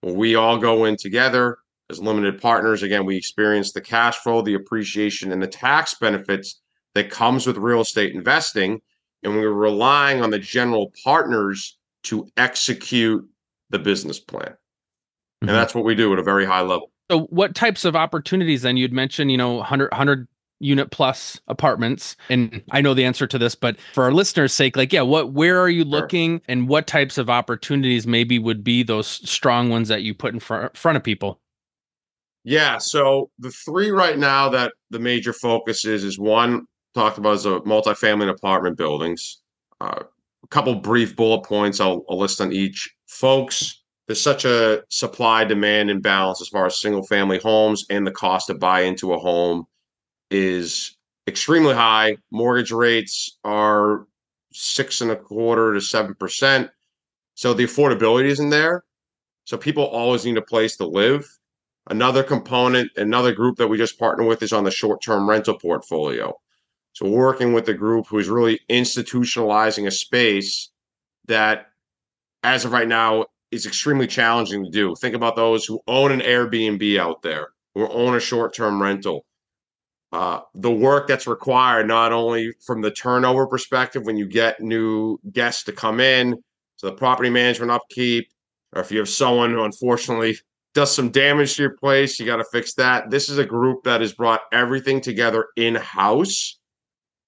we 0.04 0.36
all 0.36 0.58
go 0.58 0.86
in 0.86 0.98
together 0.98 1.58
as 1.90 2.02
limited 2.02 2.42
partners. 2.42 2.84
Again, 2.84 3.06
we 3.06 3.16
experience 3.16 3.72
the 3.72 3.82
cash 3.82 4.18
flow, 4.18 4.42
the 4.42 4.56
appreciation, 4.56 5.32
and 5.32 5.42
the 5.42 5.48
tax 5.48 5.96
benefits 5.96 6.62
that 6.96 7.10
comes 7.10 7.48
with 7.48 7.58
real 7.58 7.82
estate 7.82 8.14
investing. 8.14 8.82
And 9.24 9.36
we're 9.36 9.52
relying 9.52 10.22
on 10.22 10.32
the 10.32 10.40
general 10.40 10.92
partners 11.04 11.78
to 12.04 12.28
execute 12.38 13.24
the 13.70 13.78
business 13.78 14.20
plan. 14.20 14.48
Mm-hmm. 14.48 15.50
And 15.50 15.58
that's 15.58 15.76
what 15.76 15.86
we 15.86 15.94
do 15.94 16.12
at 16.14 16.20
a 16.20 16.24
very 16.24 16.46
high 16.46 16.62
level. 16.62 16.92
So, 17.12 17.26
what 17.26 17.54
types 17.54 17.86
of 17.86 17.96
opportunities 17.96 18.64
then? 18.64 18.78
You'd 18.78 18.94
mentioned, 18.94 19.32
you 19.32 19.38
know, 19.38 19.56
100, 19.56 19.92
100 19.92 20.28
unit 20.62 20.92
plus 20.92 21.40
apartments. 21.48 22.16
And 22.30 22.62
i 22.72 22.82
know 22.82 22.94
the 22.94 23.04
answer 23.04 23.28
to 23.28 23.38
this 23.38 23.56
but 23.56 23.78
for 23.94 24.04
our 24.04 24.12
listeners 24.12 24.54
sake 24.54 24.78
like 24.78 24.94
yeah 24.94 25.02
what 25.02 25.34
where 25.34 25.60
are 25.60 25.70
you 25.70 25.84
looking 25.84 26.38
sure. 26.38 26.46
and 26.48 26.68
what 26.68 26.88
types 26.88 27.18
of 27.18 27.30
opportunities 27.30 28.08
maybe 28.08 28.40
would 28.40 28.64
be 28.64 28.84
those 28.84 29.08
strong 29.08 29.70
ones 29.70 29.88
that 29.88 30.04
you 30.04 30.14
put 30.14 30.34
in 30.34 30.40
front, 30.40 30.76
front 30.78 30.96
of 30.96 31.04
people? 31.04 31.40
Yeah 32.44 32.78
so 32.78 33.30
the 33.40 33.52
three 33.52 33.92
right 33.92 34.18
now 34.18 34.50
that 34.50 34.74
the 34.90 35.00
major 35.00 35.34
focus 35.34 35.86
is 35.86 36.04
is 36.04 36.20
one 36.20 36.66
talked 36.94 37.18
about 37.18 37.34
as 37.34 37.46
a 37.46 37.60
multifamily 37.62 38.24
and 38.24 38.32
apartment 38.32 38.78
buildings. 38.78 39.42
Uh, 39.80 40.04
a 40.44 40.48
couple 40.48 40.76
brief 40.76 41.16
bullet 41.16 41.44
points 41.46 41.80
I'll, 41.80 42.04
I'll 42.10 42.18
list 42.18 42.42
on 42.42 42.52
each. 42.52 42.90
Folks 43.08 43.82
there's 44.08 44.22
such 44.22 44.44
a 44.44 44.84
supply 44.90 45.46
demand 45.46 45.90
imbalance 45.90 46.42
as 46.42 46.50
far 46.50 46.66
as 46.66 46.82
single 46.82 47.04
family 47.04 47.38
homes 47.38 47.86
and 47.90 48.06
the 48.06 48.12
cost 48.12 48.48
to 48.48 48.54
buy 48.54 48.82
into 48.82 49.14
a 49.14 49.18
home 49.18 49.66
is 50.32 50.98
extremely 51.28 51.76
high. 51.76 52.18
Mortgage 52.32 52.72
rates 52.72 53.38
are 53.44 54.08
six 54.54 55.02
and 55.02 55.12
a 55.12 55.16
quarter 55.16 55.74
to 55.74 55.82
seven 55.82 56.16
percent. 56.16 56.72
So 57.36 57.54
the 57.54 57.66
affordability 57.66 58.26
isn't 58.26 58.50
there. 58.50 58.84
So 59.46 59.58
people 59.58 59.86
always 59.86 60.26
need 60.26 60.38
a 60.38 60.42
place 60.42 60.78
to 60.78 60.88
live. 60.88 61.28
Another 61.90 62.24
component, 62.24 62.92
another 62.96 63.34
group 63.34 63.58
that 63.58 63.68
we 63.68 63.78
just 63.78 64.00
partner 64.00 64.26
with 64.26 64.44
is 64.44 64.54
on 64.54 64.64
the 64.64 64.72
short-term 64.72 65.28
rental 65.28 65.58
portfolio. 65.58 66.34
So 66.94 67.08
we're 67.08 67.18
working 67.18 67.54
with 67.54 67.68
a 67.70 67.74
group 67.74 68.08
who 68.08 68.20
is 68.20 68.30
really 68.30 68.60
institutionalizing 68.70 69.88
a 69.88 69.92
space 69.92 70.70
that 71.26 71.68
as 72.44 72.66
of 72.66 72.72
right 72.72 72.88
now 72.88 73.26
is 73.50 73.66
extremely 73.66 74.08
challenging 74.08 74.64
to 74.64 74.70
do. 74.70 74.96
Think 74.96 75.16
about 75.16 75.36
those 75.36 75.66
who 75.66 75.82
own 75.88 76.12
an 76.12 76.20
Airbnb 76.20 77.00
out 77.00 77.22
there, 77.22 77.50
who 77.74 77.88
own 77.88 78.16
a 78.16 78.20
short 78.20 78.54
term 78.54 78.82
rental. 78.82 79.26
Uh, 80.12 80.42
the 80.54 80.72
work 80.72 81.08
that's 81.08 81.26
required, 81.26 81.88
not 81.88 82.12
only 82.12 82.52
from 82.66 82.82
the 82.82 82.92
turnover 82.92 83.48
perspective, 83.48 84.06
when 84.06 84.18
you 84.18 84.28
get 84.28 84.60
new 84.60 85.18
guests 85.32 85.64
to 85.64 85.72
come 85.72 86.00
in, 86.02 86.36
so 86.76 86.88
the 86.88 86.96
property 86.96 87.30
management 87.30 87.72
upkeep, 87.72 88.28
or 88.76 88.82
if 88.82 88.92
you 88.92 89.00
have 89.00 89.08
someone 89.08 89.52
who 89.52 89.64
unfortunately 89.64 90.36
does 90.74 90.94
some 90.94 91.10
damage 91.12 91.56
to 91.56 91.64
your 91.64 91.78
place, 91.78 92.20
you 92.20 92.26
got 92.26 92.38
to 92.38 92.46
fix 92.52 92.74
that. 92.74 93.10
This 93.10 93.30
is 93.30 93.38
a 93.38 93.46
group 93.46 93.84
that 93.84 94.02
has 94.02 94.14
brought 94.14 94.42
everything 94.52 95.00
together 95.00 95.48
in 95.56 95.76
house 95.76 96.58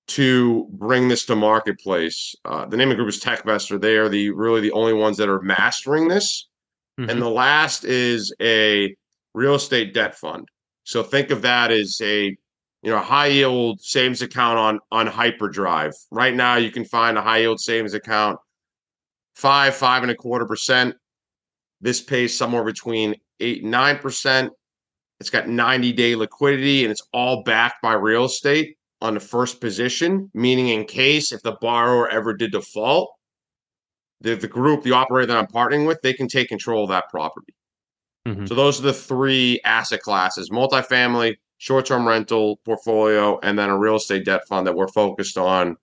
to 0.08 0.68
bring 0.72 1.08
this 1.08 1.26
to 1.26 1.36
marketplace. 1.36 2.36
Uh, 2.44 2.66
the 2.66 2.76
name 2.76 2.90
of 2.90 2.98
the 2.98 3.04
group 3.04 3.10
is 3.10 3.22
TechVestor. 3.22 3.80
They 3.80 3.96
are 3.96 4.10
the 4.10 4.32
really 4.32 4.62
the 4.62 4.72
only 4.72 4.94
ones 4.94 5.18
that 5.18 5.30
are 5.30 5.42
mastering 5.42 6.08
this. 6.08 6.50
Mm-hmm. 7.00 7.10
And 7.10 7.22
the 7.22 7.30
last 7.30 7.86
is 7.86 8.34
a 8.42 8.96
real 9.34 9.56
estate 9.56 9.94
debt 9.94 10.16
fund. 10.16 10.48
So 10.84 11.02
think 11.02 11.32
of 11.32 11.42
that 11.44 11.72
as 11.72 12.00
a 12.04 12.36
you 12.84 12.92
know 12.92 12.98
a 12.98 13.02
high 13.02 13.28
yield 13.28 13.82
savings 13.82 14.22
account 14.22 14.60
on 14.60 14.80
on 14.92 15.08
hyperdrive. 15.08 15.94
Right 16.12 16.36
now, 16.36 16.58
you 16.58 16.70
can 16.70 16.86
find 16.86 17.18
a 17.18 17.22
high 17.22 17.40
yield 17.40 17.60
savings 17.60 17.94
account 17.94 18.38
five 19.36 19.76
five 19.76 20.04
and 20.04 20.12
a 20.12 20.16
quarter 20.16 20.46
percent. 20.46 20.96
This 21.82 22.02
pays 22.02 22.38
somewhere 22.38 22.64
between 22.64 23.16
eight 23.40 23.64
and 23.64 23.72
nine 23.72 23.98
percent. 23.98 24.52
It's 25.20 25.30
got 25.30 25.48
90 25.48 25.94
day 25.94 26.16
liquidity 26.16 26.84
and 26.84 26.92
it's 26.92 27.04
all 27.14 27.44
backed 27.44 27.82
by 27.82 27.94
real 27.94 28.26
estate 28.26 28.76
on 29.02 29.14
the 29.14 29.22
first 29.22 29.62
position, 29.62 30.30
meaning 30.34 30.68
in 30.68 30.86
case 30.86 31.32
if 31.32 31.42
the 31.44 31.56
borrower 31.62 32.10
ever 32.10 32.34
did 32.34 32.52
default, 32.52 33.10
the, 34.20 34.36
the 34.36 34.48
group, 34.48 34.84
the 34.84 34.92
operator 34.92 35.28
that 35.28 35.38
I'm 35.38 35.48
partnering 35.48 35.88
with, 35.88 36.02
they 36.02 36.14
can 36.14 36.28
take 36.28 36.50
control 36.50 36.84
of 36.84 36.90
that 36.90 37.06
property. 37.10 37.54
Mm-hmm. 38.28 38.48
So 38.48 38.56
those 38.56 38.80
are 38.80 38.84
the 38.84 38.94
three 38.94 39.62
asset 39.64 40.02
classes: 40.02 40.50
multifamily, 40.50 41.36
short-term 41.64 42.06
rental 42.06 42.58
portfolio, 42.66 43.40
and 43.42 43.58
then 43.58 43.70
a 43.70 43.78
real 43.78 43.96
estate 43.96 44.26
debt 44.26 44.46
fund 44.50 44.68
that 44.68 44.76
we're 44.76 44.90
focused 44.90 45.38
on 45.38 45.78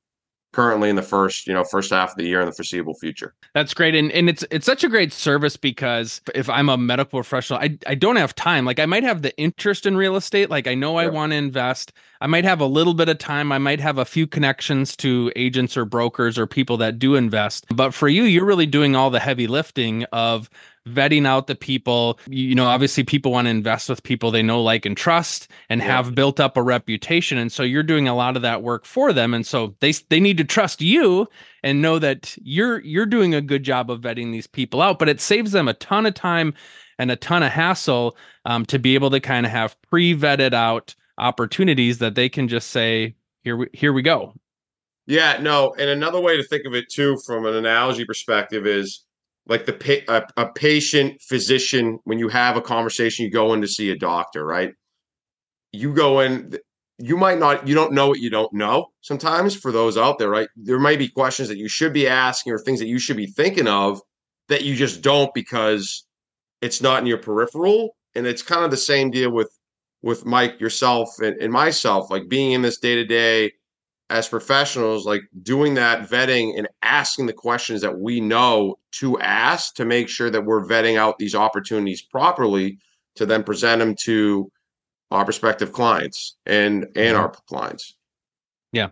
currently 0.53 0.91
in 0.91 0.97
the 0.97 1.03
first 1.03 1.47
you 1.47 1.55
know 1.55 1.63
first 1.63 1.91
half 1.91 2.11
of 2.11 2.17
the 2.17 2.25
year 2.25 2.41
in 2.41 2.47
the 2.47 2.53
foreseeable 2.53 2.95
future. 2.95 3.35
That's 3.55 3.73
great 3.73 3.95
and 3.95 4.11
and 4.13 4.29
it's 4.29 4.45
it's 4.51 4.67
such 4.67 4.83
a 4.85 4.89
great 4.89 5.13
service 5.13 5.57
because 5.57 6.21
if 6.35 6.51
i'm 6.51 6.69
a 6.69 6.77
medical 6.77 7.21
professional 7.21 7.61
i, 7.61 7.79
I 7.87 7.95
don't 7.95 8.17
have 8.17 8.35
time. 8.35 8.65
Like 8.65 8.81
i 8.81 8.87
might 8.87 9.05
have 9.05 9.23
the 9.23 9.37
interest 9.39 9.87
in 9.87 9.97
real 9.97 10.17
estate. 10.17 10.51
Like 10.51 10.67
i 10.67 10.75
know 10.75 10.97
i 10.97 11.07
want 11.07 11.33
to 11.33 11.37
invest. 11.37 11.93
I 12.21 12.27
might 12.27 12.45
have 12.45 12.61
a 12.61 12.67
little 12.67 12.93
bit 12.93 13.09
of 13.09 13.17
time. 13.17 13.51
I 13.51 13.57
might 13.57 13.81
have 13.81 13.97
a 13.97 14.05
few 14.05 14.27
connections 14.27 14.95
to 14.97 15.33
agents 15.37 15.77
or 15.77 15.87
brokers 15.87 16.37
or 16.37 16.47
people 16.47 16.77
that 16.79 16.99
do 16.99 17.15
invest. 17.15 17.65
But 17.75 17.95
for 17.95 18.09
you 18.09 18.25
you're 18.25 18.45
really 18.45 18.67
doing 18.67 18.97
all 18.97 19.11
the 19.11 19.21
heavy 19.21 19.47
lifting 19.47 20.05
of 20.13 20.51
vetting 20.89 21.27
out 21.27 21.47
the 21.47 21.55
people. 21.55 22.19
You 22.27 22.55
know, 22.55 22.67
obviously 22.67 23.05
people 23.05 23.33
want 23.33 23.47
to 23.47 23.51
invest 23.51 23.89
with 23.89 24.03
people 24.03 24.31
they 24.31 24.43
know, 24.43 24.63
like, 24.63 24.87
and 24.87 24.97
trust 24.97 25.49
and 25.69 25.81
yeah. 25.81 25.87
have 25.87 26.15
built 26.15 26.41
up 26.41 26.57
a 26.57 26.63
reputation. 26.63 27.39
And 27.39 27.53
so 27.53 27.63
you're 27.63 27.83
doing 27.83 28.09
a 28.09 28.15
lot 28.15 28.37
of 28.37 28.43
that 28.43 28.63
work 28.63 28.85
for 28.85 29.13
them. 29.13 29.35
And 29.35 29.47
so 29.47 29.75
they 29.81 29.93
they 30.09 30.21
need 30.21 30.39
to 30.39 30.45
trust 30.45 30.81
you 30.81 31.29
and 31.63 31.83
know 31.83 31.99
that 31.99 32.37
you're 32.43 32.81
you're 32.81 33.07
doing 33.07 33.35
a 33.35 33.41
good 33.41 33.63
job 33.63 33.91
of 33.91 34.01
vetting 34.01 34.33
these 34.33 34.47
people 34.47 34.83
out. 34.83 34.99
But 34.99 35.09
it 35.09 35.21
saves 35.21 35.53
them 35.53 35.69
a 35.69 35.75
ton 35.75 36.07
of 36.07 36.15
time 36.15 36.55
and 36.99 37.11
a 37.11 37.17
ton 37.17 37.43
of 37.43 37.51
hassle 37.51 38.17
um, 38.45 38.67
to 38.67 38.79
be 38.79 38.95
able 38.95 39.11
to 39.11 39.21
kind 39.21 39.47
of 39.47 39.53
have 39.53 39.75
pre-vetted 39.83 40.53
out 40.53 40.95
opportunities 41.19 41.99
that 41.99 42.15
they 42.15 42.29
can 42.29 42.49
just 42.49 42.69
say, 42.71 43.15
here 43.43 43.57
we 43.57 43.69
here 43.73 43.93
we 43.93 44.03
go. 44.03 44.35
Yeah, 45.07 45.39
no, 45.41 45.75
and 45.79 45.91
another 45.91 46.21
way 46.21 46.37
to 46.37 46.45
think 46.45 46.67
of 46.67 46.75
it 46.75 46.89
too, 46.89 47.19
from 47.27 47.45
an 47.47 47.55
analogy 47.57 48.05
perspective, 48.05 48.67
is 48.67 49.05
like 49.50 49.66
the 49.66 49.73
pa- 49.73 50.14
a, 50.37 50.42
a 50.45 50.52
patient 50.52 51.21
physician 51.21 51.99
when 52.04 52.19
you 52.21 52.28
have 52.28 52.57
a 52.57 52.62
conversation 52.62 53.25
you 53.25 53.30
go 53.30 53.52
in 53.52 53.61
to 53.61 53.66
see 53.66 53.90
a 53.90 53.97
doctor 53.97 54.47
right? 54.47 54.73
You 55.73 55.92
go 55.92 56.21
in 56.21 56.57
you 56.99 57.16
might 57.16 57.38
not 57.38 57.66
you 57.66 57.75
don't 57.75 57.92
know 57.92 58.09
what 58.09 58.21
you 58.21 58.30
don't 58.30 58.52
know. 58.54 58.87
Sometimes 59.00 59.57
for 59.57 59.73
those 59.73 59.99
out 59.99 60.19
there 60.19 60.30
right 60.30 60.49
there 60.57 60.78
might 60.78 61.00
be 61.00 61.09
questions 61.09 61.49
that 61.49 61.59
you 61.59 61.69
should 61.69 61.92
be 61.92 62.09
asking 62.09 62.52
or 62.52 62.59
things 62.59 62.78
that 62.78 62.87
you 62.87 63.00
should 63.00 63.16
be 63.16 63.26
thinking 63.26 63.66
of 63.66 64.00
that 64.49 64.62
you 64.62 64.76
just 64.76 65.02
don't 65.02 65.35
because 65.35 66.07
it's 66.62 66.80
not 66.80 67.00
in 67.00 67.07
your 67.07 67.19
peripheral. 67.19 67.97
And 68.14 68.26
it's 68.26 68.42
kind 68.42 68.64
of 68.64 68.71
the 68.71 68.76
same 68.76 69.11
deal 69.11 69.33
with 69.33 69.50
with 70.02 70.25
mike 70.25 70.61
yourself 70.61 71.09
and, 71.21 71.37
and 71.42 71.52
myself 71.52 72.11
like 72.11 72.28
being 72.28 72.52
in 72.52 72.62
this 72.62 72.78
day 72.78 72.95
to 72.95 73.04
day 73.04 73.52
as 74.11 74.29
professionals, 74.29 75.07
like 75.07 75.23
doing 75.43 75.75
that 75.75 76.11
vetting 76.11 76.59
and 76.59 76.69
asking 76.83 77.26
the 77.26 77.33
questions 77.33 77.81
that 77.81 78.00
we 78.00 78.21
know 78.21 78.76
to 78.90 79.19
ask 79.21 79.75
to 79.76 79.85
make 79.85 80.09
sure 80.09 80.29
that 80.29 80.45
we're 80.45 80.67
vetting 80.67 80.99
out 80.99 81.19
these 81.19 81.35
opportunities 81.35 82.02
properly 82.02 82.76
to 83.14 83.25
then 83.25 83.45
present 83.45 83.79
them 83.79 83.95
to 83.95 84.50
our 85.12 85.25
prospective 85.25 85.73
clients 85.73 86.37
and 86.45 86.85
and 86.85 86.95
mm-hmm. 86.95 87.17
our 87.17 87.29
clients. 87.49 87.95
Yeah. 88.73 88.88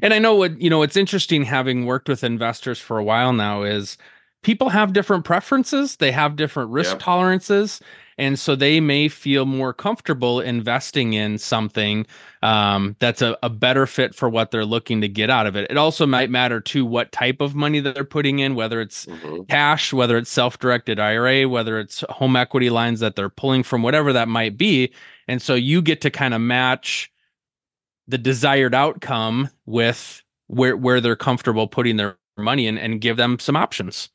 And 0.00 0.14
I 0.14 0.18
know 0.18 0.34
what, 0.34 0.60
you 0.60 0.70
know, 0.70 0.82
it's 0.82 0.96
interesting 0.96 1.42
having 1.42 1.84
worked 1.84 2.08
with 2.08 2.24
investors 2.24 2.78
for 2.78 2.98
a 2.98 3.04
while 3.04 3.32
now 3.32 3.62
is 3.62 3.98
people 4.42 4.70
have 4.70 4.92
different 4.92 5.24
preferences, 5.24 5.96
they 5.96 6.12
have 6.12 6.36
different 6.36 6.70
risk 6.70 6.92
yep. 6.92 7.00
tolerances 7.00 7.80
and 8.18 8.38
so 8.38 8.54
they 8.54 8.80
may 8.80 9.08
feel 9.08 9.46
more 9.46 9.72
comfortable 9.72 10.40
investing 10.40 11.14
in 11.14 11.38
something 11.38 12.06
um, 12.42 12.96
that's 12.98 13.22
a, 13.22 13.36
a, 13.42 13.48
better 13.48 13.86
fit 13.86 14.14
for 14.14 14.28
what 14.28 14.50
they're 14.50 14.64
looking 14.64 15.00
to 15.00 15.08
get 15.08 15.30
out 15.30 15.46
of 15.46 15.54
it. 15.56 15.70
It 15.70 15.76
also 15.76 16.06
might 16.06 16.28
matter 16.28 16.60
to 16.60 16.84
what 16.84 17.12
type 17.12 17.40
of 17.40 17.54
money 17.54 17.80
that 17.80 17.94
they're 17.94 18.04
putting 18.04 18.40
in, 18.40 18.54
whether 18.54 18.80
it's 18.80 19.06
mm-hmm. 19.06 19.42
cash, 19.44 19.92
whether 19.92 20.18
it's 20.18 20.30
self-directed 20.30 20.98
IRA, 20.98 21.48
whether 21.48 21.78
it's 21.78 22.04
home 22.10 22.36
equity 22.36 22.70
lines 22.70 23.00
that 23.00 23.14
they're 23.16 23.28
pulling 23.28 23.62
from, 23.62 23.82
whatever 23.82 24.12
that 24.12 24.28
might 24.28 24.58
be. 24.58 24.92
And 25.28 25.40
so 25.40 25.54
you 25.54 25.80
get 25.80 26.00
to 26.00 26.10
kind 26.10 26.34
of 26.34 26.40
match 26.40 27.10
the 28.08 28.18
desired 28.18 28.74
outcome 28.74 29.48
with 29.66 30.22
where 30.48 30.76
where 30.76 31.00
they're 31.00 31.16
comfortable 31.16 31.68
putting 31.68 31.96
their 31.96 32.18
money 32.36 32.66
in 32.66 32.76
and 32.76 33.00
give 33.00 33.16
them 33.16 33.38
some 33.38 33.56
options. 33.56 34.08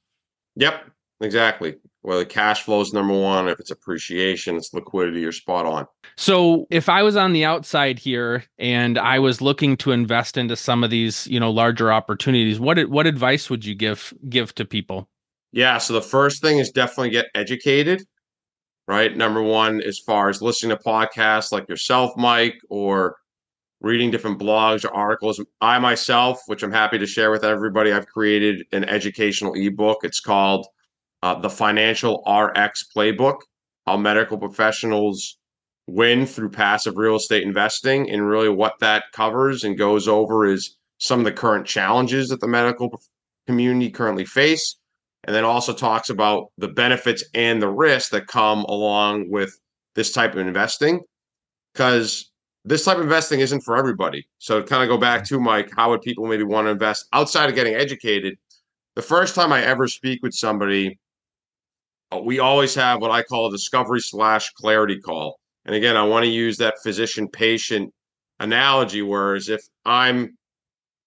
Yep, 0.56 0.86
exactly 1.22 1.77
whether 2.01 2.25
cash 2.25 2.63
flow 2.63 2.82
is 2.82 2.94
number 2.94 3.13
one, 3.13 3.48
if 3.48 3.60
it's 3.60 3.72
appreciation, 3.72 4.56
it's 4.56 4.74
liquidity, 4.74 5.22
you're 5.22 5.32
spot 5.32 5.66
on. 5.66 5.88
So 6.16 6.68
if 6.70 6.89
I 6.89 7.04
was 7.04 7.16
on 7.16 7.34
the 7.34 7.46
outside 7.46 8.00
here 8.00 8.44
and 8.58 8.98
I 8.98 9.20
was 9.20 9.42
looking 9.42 9.77
to 9.77 9.92
invest 9.92 10.38
into 10.38 10.56
some 10.56 10.84
of 10.84 10.89
these, 10.89 11.27
you 11.27 11.39
know, 11.39 11.51
larger 11.51 11.92
opportunities, 11.92 12.60
what 12.60 12.89
what 12.89 13.08
advice 13.08 13.50
would 13.50 13.66
you 13.66 13.75
give 13.75 14.13
give 14.30 14.56
to 14.56 14.66
people? 14.66 15.10
Yeah, 15.51 15.77
so 15.77 15.94
the 15.94 16.01
first 16.01 16.42
thing 16.42 16.60
is 16.60 16.72
definitely 16.72 17.10
get 17.10 17.27
educated. 17.36 18.04
Right. 18.88 19.16
Number 19.18 19.44
one, 19.44 19.82
as 19.82 20.00
far 20.00 20.30
as 20.30 20.42
listening 20.42 20.77
to 20.77 20.82
podcasts 20.82 21.51
like 21.51 21.68
yourself, 21.68 22.12
Mike, 22.16 22.58
or 22.70 23.18
reading 23.82 24.12
different 24.12 24.39
blogs 24.39 24.86
or 24.86 24.94
articles. 24.94 25.44
I 25.62 25.77
myself, 25.80 26.42
which 26.48 26.63
I'm 26.63 26.72
happy 26.72 26.98
to 26.98 27.06
share 27.06 27.32
with 27.32 27.44
everybody, 27.44 27.92
I've 27.92 28.08
created 28.08 28.66
an 28.72 28.86
educational 28.86 29.54
ebook. 29.56 30.00
It's 30.04 30.20
called 30.20 30.68
uh, 31.24 31.40
the 31.40 31.50
Financial 31.50 32.24
RX 32.28 32.86
Playbook, 32.96 33.38
how 33.86 33.98
medical 33.98 34.38
professionals 34.38 35.38
win 35.88 36.26
through 36.26 36.50
passive 36.50 36.98
real 36.98 37.16
estate 37.16 37.44
investing. 37.44 38.10
And 38.10 38.28
really, 38.28 38.50
what 38.50 38.74
that 38.80 39.06
covers 39.14 39.64
and 39.64 39.78
goes 39.78 40.08
over 40.08 40.46
is 40.46 40.76
some 41.00 41.20
of 41.20 41.26
the 41.26 41.32
current 41.32 41.66
challenges 41.66 42.30
that 42.30 42.42
the 42.42 42.48
medical 42.48 43.02
community 43.48 43.90
currently 43.90 44.26
face. 44.26 44.78
And 45.24 45.36
then 45.36 45.44
also 45.44 45.74
talks 45.74 46.10
about 46.10 46.52
the 46.58 46.68
benefits 46.68 47.24
and 47.34 47.62
the 47.62 47.70
risks 47.70 48.10
that 48.12 48.28
come 48.28 48.60
along 48.66 49.30
with 49.30 49.60
this 49.96 50.12
type 50.12 50.34
of 50.34 50.40
investing. 50.40 51.02
Because 51.74 52.32
this 52.64 52.86
type 52.86 52.98
of 52.98 53.04
investing 53.04 53.40
isn't 53.40 53.62
for 53.62 53.78
everybody. 53.78 54.28
So, 54.38 54.62
kind 54.64 54.84
of 54.84 54.90
go 54.90 54.98
back 54.98 55.26
to 55.26 55.40
Mike, 55.40 55.72
how 55.76 55.90
would 55.90 56.02
people 56.02 56.28
maybe 56.28 56.44
want 56.44 56.68
to 56.68 56.72
invest 56.72 57.08
outside 57.14 57.50
of 57.50 57.56
getting 57.56 57.76
educated? 57.76 58.38
The 58.96 59.02
first 59.02 59.36
time 59.36 59.54
I 59.54 59.64
ever 59.64 59.88
speak 59.88 60.24
with 60.24 60.34
somebody 60.34 60.98
Uh, 62.12 62.20
we 62.20 62.40
always 62.40 62.74
have 62.76 63.02
what 63.02 63.12
I 63.12 63.24
call 63.24 63.48
a 63.48 63.52
discovery 63.52 64.00
slash 64.00 64.50
clarity 64.52 65.00
call. 65.00 65.40
And 65.66 65.76
again, 65.76 65.98
I 65.98 66.04
want 66.04 66.24
to 66.24 66.32
use 66.32 66.58
that 66.58 66.76
physician 66.82 67.28
patient 67.28 67.94
analogy, 68.40 69.02
whereas 69.02 69.50
if 69.50 69.62
I'm, 69.86 70.38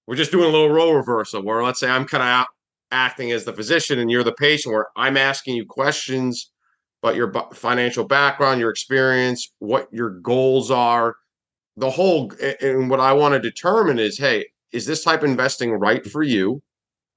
we're 0.07 0.17
just 0.17 0.33
doing 0.33 0.49
a 0.49 0.53
little 0.53 0.71
role 0.71 0.95
reversal 0.95 1.43
where 1.43 1.63
let's 1.63 1.81
say 1.81 1.89
I'm 1.89 2.07
kind 2.07 2.23
of 2.23 2.47
acting 2.91 3.33
as 3.33 3.45
the 3.45 3.53
physician 3.53 3.99
and 3.99 4.11
you're 4.11 4.25
the 4.25 4.33
patient, 4.33 4.75
where 4.75 4.89
I'm 4.97 5.17
asking 5.17 5.57
you 5.57 5.65
questions 5.67 6.51
about 7.03 7.17
your 7.17 7.33
financial 7.55 8.05
background, 8.05 8.61
your 8.61 8.71
experience, 8.71 9.53
what 9.59 9.89
your 9.93 10.11
goals 10.21 10.71
are. 10.71 11.15
The 11.77 11.89
whole, 11.89 12.33
and 12.61 12.91
what 12.91 13.01
I 13.01 13.13
want 13.15 13.33
to 13.33 13.41
determine 13.41 13.99
is 13.99 14.19
hey, 14.19 14.45
is 14.73 14.85
this 14.85 15.03
type 15.03 15.23
of 15.23 15.31
investing 15.31 15.71
right 15.71 16.05
for 16.05 16.23
you? 16.23 16.61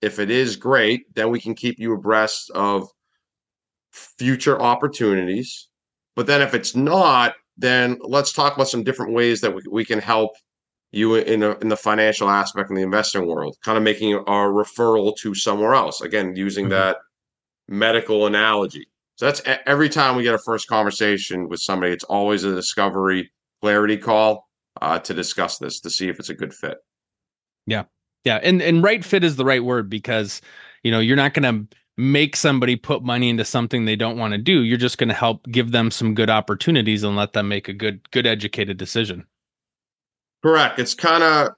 If 0.02 0.20
it 0.20 0.30
is, 0.30 0.56
great. 0.56 1.02
Then 1.16 1.32
we 1.32 1.42
can 1.42 1.56
keep 1.56 1.80
you 1.80 1.94
abreast 1.94 2.50
of 2.52 2.88
future 3.94 4.62
opportunities. 4.62 5.70
But 6.16 6.28
then 6.28 6.42
if 6.42 6.54
it's 6.54 6.76
not, 6.76 7.36
then 7.58 7.98
let's 8.02 8.34
talk 8.34 8.56
about 8.56 8.68
some 8.68 8.84
different 8.84 9.14
ways 9.14 9.42
that 9.42 9.54
we, 9.54 9.62
we 9.72 9.86
can 9.86 10.00
help 10.00 10.32
you 10.92 11.16
in, 11.16 11.42
a, 11.42 11.58
in 11.60 11.70
the 11.70 11.78
financial 11.78 12.30
aspect 12.30 12.70
in 12.70 12.76
the 12.76 12.82
investing 12.84 13.28
world, 13.28 13.56
kind 13.64 13.78
of 13.78 13.84
making 13.84 14.14
a 14.14 14.22
referral 14.22 15.16
to 15.18 15.34
somewhere 15.34 15.74
else. 15.74 16.02
Again, 16.02 16.36
using 16.36 16.66
mm-hmm. 16.66 16.74
that 16.74 16.98
medical 17.68 18.28
analogy. 18.28 18.88
So 19.16 19.26
that's 19.26 19.42
every 19.66 19.90
time 19.90 20.16
we 20.16 20.24
get 20.24 20.34
a 20.34 20.40
first 20.40 20.68
conversation 20.68 21.48
with 21.48 21.60
somebody, 21.60 21.94
it's 21.94 22.04
always 22.04 22.44
a 22.44 22.54
discovery 22.54 23.32
clarity 23.62 23.98
call 23.98 24.48
uh, 24.82 25.00
to 25.00 25.14
discuss 25.14 25.58
this 25.60 25.80
to 25.82 25.90
see 25.90 26.10
if 26.10 26.20
it's 26.20 26.30
a 26.30 26.36
good 26.36 26.54
fit. 26.54 26.78
Yeah. 27.66 27.84
Yeah. 28.24 28.40
And, 28.42 28.62
and 28.62 28.84
right 28.84 29.04
fit 29.04 29.24
is 29.24 29.36
the 29.36 29.46
right 29.46 29.64
word 29.64 29.90
because, 29.90 30.42
you 30.84 30.92
know, 30.92 31.00
you're 31.00 31.16
not 31.16 31.34
going 31.34 31.68
to 31.70 31.78
make 31.98 32.36
somebody 32.36 32.76
put 32.76 33.04
money 33.04 33.30
into 33.30 33.46
something 33.46 33.86
they 33.86 33.96
don't 33.96 34.18
want 34.18 34.32
to 34.32 34.38
do 34.38 34.64
you're 34.64 34.78
just 34.78 34.98
going 34.98 35.10
to 35.10 35.14
help 35.14 35.46
give 35.52 35.72
them 35.72 35.92
some 35.92 36.16
good 36.16 36.30
opportunities 36.30 37.04
and 37.04 37.16
let 37.16 37.34
them 37.34 37.48
make 37.48 37.68
a 37.68 37.74
good 37.74 38.10
good 38.12 38.26
educated 38.26 38.78
decision. 38.78 39.26
Correct. 40.42 40.80
It's 40.80 40.94
kind 40.94 41.24
of 41.24 41.50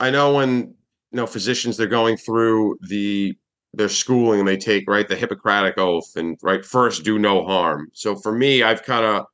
i 0.00 0.10
know 0.10 0.34
when 0.34 0.58
you 0.58 1.16
know 1.16 1.26
physicians 1.26 1.76
they're 1.76 1.86
going 1.86 2.16
through 2.16 2.76
the 2.88 3.36
their 3.74 3.88
schooling 3.88 4.40
and 4.40 4.48
they 4.48 4.56
take 4.56 4.88
right 4.88 5.08
the 5.08 5.16
hippocratic 5.16 5.78
oath 5.78 6.14
and 6.16 6.38
right 6.42 6.64
first 6.64 7.04
do 7.04 7.18
no 7.18 7.44
harm. 7.44 7.88
So 7.92 8.14
for 8.14 8.32
me 8.32 8.62
i've 8.62 8.84
kind 8.84 9.04
of 9.04 9.26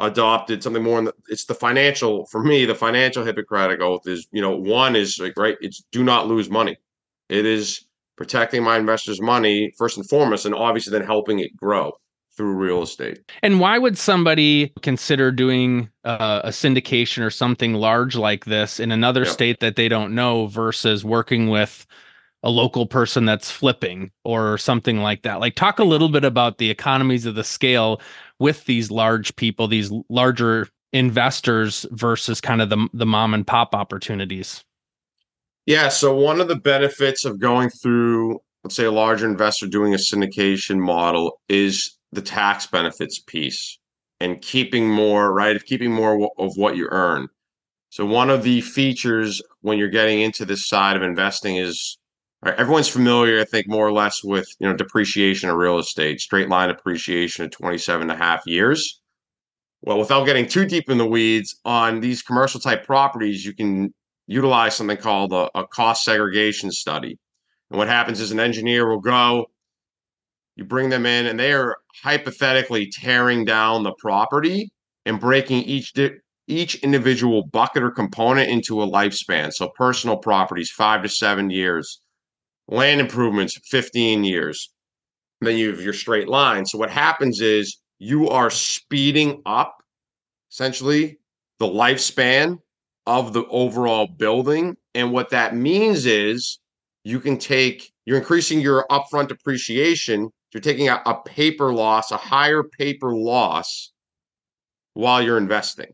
adopted 0.00 0.62
something 0.62 0.84
more 0.84 1.00
in 1.00 1.06
the, 1.06 1.14
it's 1.28 1.46
the 1.46 1.54
financial 1.54 2.24
for 2.26 2.42
me 2.44 2.64
the 2.64 2.74
financial 2.74 3.24
hippocratic 3.24 3.80
oath 3.80 4.06
is 4.06 4.28
you 4.30 4.40
know 4.40 4.56
one 4.56 4.94
is 4.94 5.18
like 5.18 5.36
right 5.36 5.56
it's 5.60 5.82
do 5.90 6.04
not 6.04 6.28
lose 6.28 6.48
money. 6.48 6.76
It 7.28 7.44
is 7.44 7.87
protecting 8.18 8.62
my 8.62 8.76
investors' 8.76 9.22
money 9.22 9.72
first 9.78 9.96
and 9.96 10.06
foremost, 10.06 10.44
and 10.44 10.54
obviously 10.54 10.90
then 10.90 11.06
helping 11.06 11.38
it 11.38 11.56
grow 11.56 11.92
through 12.36 12.54
real 12.54 12.82
estate. 12.82 13.20
And 13.42 13.58
why 13.60 13.78
would 13.78 13.96
somebody 13.96 14.72
consider 14.82 15.32
doing 15.32 15.88
uh, 16.04 16.42
a 16.44 16.50
syndication 16.50 17.24
or 17.24 17.30
something 17.30 17.74
large 17.74 18.16
like 18.16 18.44
this 18.44 18.78
in 18.78 18.92
another 18.92 19.22
yep. 19.22 19.32
state 19.32 19.60
that 19.60 19.76
they 19.76 19.88
don't 19.88 20.14
know 20.14 20.46
versus 20.46 21.04
working 21.04 21.48
with 21.48 21.86
a 22.42 22.50
local 22.50 22.86
person 22.86 23.24
that's 23.24 23.50
flipping 23.50 24.10
or 24.24 24.58
something 24.58 24.98
like 24.98 25.22
that. 25.22 25.40
Like 25.40 25.54
talk 25.54 25.78
a 25.78 25.84
little 25.84 26.08
bit 26.08 26.24
about 26.24 26.58
the 26.58 26.70
economies 26.70 27.26
of 27.26 27.34
the 27.34 27.42
scale 27.42 28.00
with 28.38 28.64
these 28.66 28.90
large 28.90 29.34
people, 29.34 29.66
these 29.66 29.90
larger 30.08 30.68
investors 30.92 31.86
versus 31.90 32.40
kind 32.40 32.62
of 32.62 32.70
the 32.70 32.88
the 32.92 33.06
mom 33.06 33.34
and 33.34 33.46
pop 33.46 33.74
opportunities. 33.74 34.64
Yeah, 35.68 35.90
so 35.90 36.14
one 36.14 36.40
of 36.40 36.48
the 36.48 36.56
benefits 36.56 37.26
of 37.26 37.38
going 37.38 37.68
through 37.68 38.40
let's 38.64 38.74
say 38.74 38.86
a 38.86 38.90
larger 38.90 39.26
investor 39.26 39.66
doing 39.66 39.92
a 39.92 39.98
syndication 39.98 40.78
model 40.78 41.42
is 41.50 41.98
the 42.10 42.22
tax 42.22 42.66
benefits 42.66 43.18
piece 43.18 43.78
and 44.18 44.40
keeping 44.40 44.88
more, 44.88 45.30
right? 45.30 45.54
Of 45.54 45.66
Keeping 45.66 45.92
more 45.92 46.30
of 46.38 46.56
what 46.56 46.76
you 46.76 46.88
earn. 46.90 47.28
So 47.90 48.06
one 48.06 48.30
of 48.30 48.44
the 48.44 48.62
features 48.62 49.42
when 49.60 49.76
you're 49.76 49.90
getting 49.90 50.22
into 50.22 50.46
this 50.46 50.66
side 50.66 50.96
of 50.96 51.02
investing 51.02 51.56
is 51.56 51.98
right, 52.42 52.58
everyone's 52.58 52.88
familiar, 52.88 53.38
I 53.38 53.44
think, 53.44 53.68
more 53.68 53.86
or 53.86 53.92
less 53.92 54.24
with 54.24 54.48
you 54.60 54.66
know 54.66 54.74
depreciation 54.74 55.50
of 55.50 55.56
real 55.56 55.78
estate, 55.78 56.20
straight 56.22 56.48
line 56.48 56.70
appreciation 56.70 57.44
of 57.44 57.50
27 57.50 58.10
and 58.10 58.10
a 58.10 58.16
half 58.16 58.40
years. 58.46 59.02
Well, 59.82 59.98
without 59.98 60.24
getting 60.24 60.48
too 60.48 60.64
deep 60.64 60.88
in 60.88 60.96
the 60.96 61.06
weeds, 61.06 61.60
on 61.66 62.00
these 62.00 62.22
commercial 62.22 62.58
type 62.58 62.86
properties, 62.86 63.44
you 63.44 63.52
can 63.54 63.92
utilize 64.28 64.76
something 64.76 64.98
called 64.98 65.32
a, 65.32 65.50
a 65.58 65.66
cost 65.66 66.04
segregation 66.04 66.70
study. 66.70 67.18
And 67.70 67.78
what 67.78 67.88
happens 67.88 68.20
is 68.20 68.30
an 68.30 68.38
engineer 68.38 68.88
will 68.88 69.00
go, 69.00 69.46
you 70.54 70.64
bring 70.64 70.90
them 70.90 71.06
in, 71.06 71.26
and 71.26 71.38
they 71.38 71.52
are 71.52 71.76
hypothetically 72.02 72.90
tearing 72.92 73.44
down 73.44 73.82
the 73.82 73.94
property 73.98 74.70
and 75.06 75.18
breaking 75.18 75.62
each 75.62 75.92
di- 75.94 76.16
each 76.46 76.76
individual 76.76 77.46
bucket 77.52 77.82
or 77.82 77.90
component 77.90 78.48
into 78.48 78.82
a 78.82 78.86
lifespan. 78.86 79.52
So 79.52 79.70
personal 79.76 80.16
properties, 80.16 80.70
five 80.70 81.02
to 81.02 81.08
seven 81.08 81.50
years, 81.50 82.00
land 82.68 83.00
improvements, 83.00 83.58
15 83.70 84.24
years. 84.24 84.72
And 85.40 85.48
then 85.48 85.58
you 85.58 85.70
have 85.70 85.80
your 85.80 85.92
straight 85.92 86.26
line. 86.26 86.64
So 86.64 86.78
what 86.78 86.90
happens 86.90 87.40
is 87.40 87.78
you 87.98 88.28
are 88.30 88.50
speeding 88.50 89.42
up 89.44 89.76
essentially 90.50 91.18
the 91.58 91.66
lifespan 91.66 92.58
of 93.08 93.32
the 93.32 93.46
overall 93.46 94.06
building. 94.06 94.76
And 94.94 95.12
what 95.12 95.30
that 95.30 95.56
means 95.56 96.04
is 96.04 96.58
you 97.04 97.18
can 97.20 97.38
take, 97.38 97.90
you're 98.04 98.18
increasing 98.18 98.60
your 98.60 98.86
upfront 98.90 99.28
depreciation. 99.28 100.30
You're 100.52 100.60
taking 100.60 100.90
a, 100.90 101.00
a 101.06 101.22
paper 101.22 101.72
loss, 101.72 102.10
a 102.10 102.18
higher 102.18 102.62
paper 102.62 103.14
loss 103.14 103.92
while 104.92 105.22
you're 105.22 105.38
investing. 105.38 105.90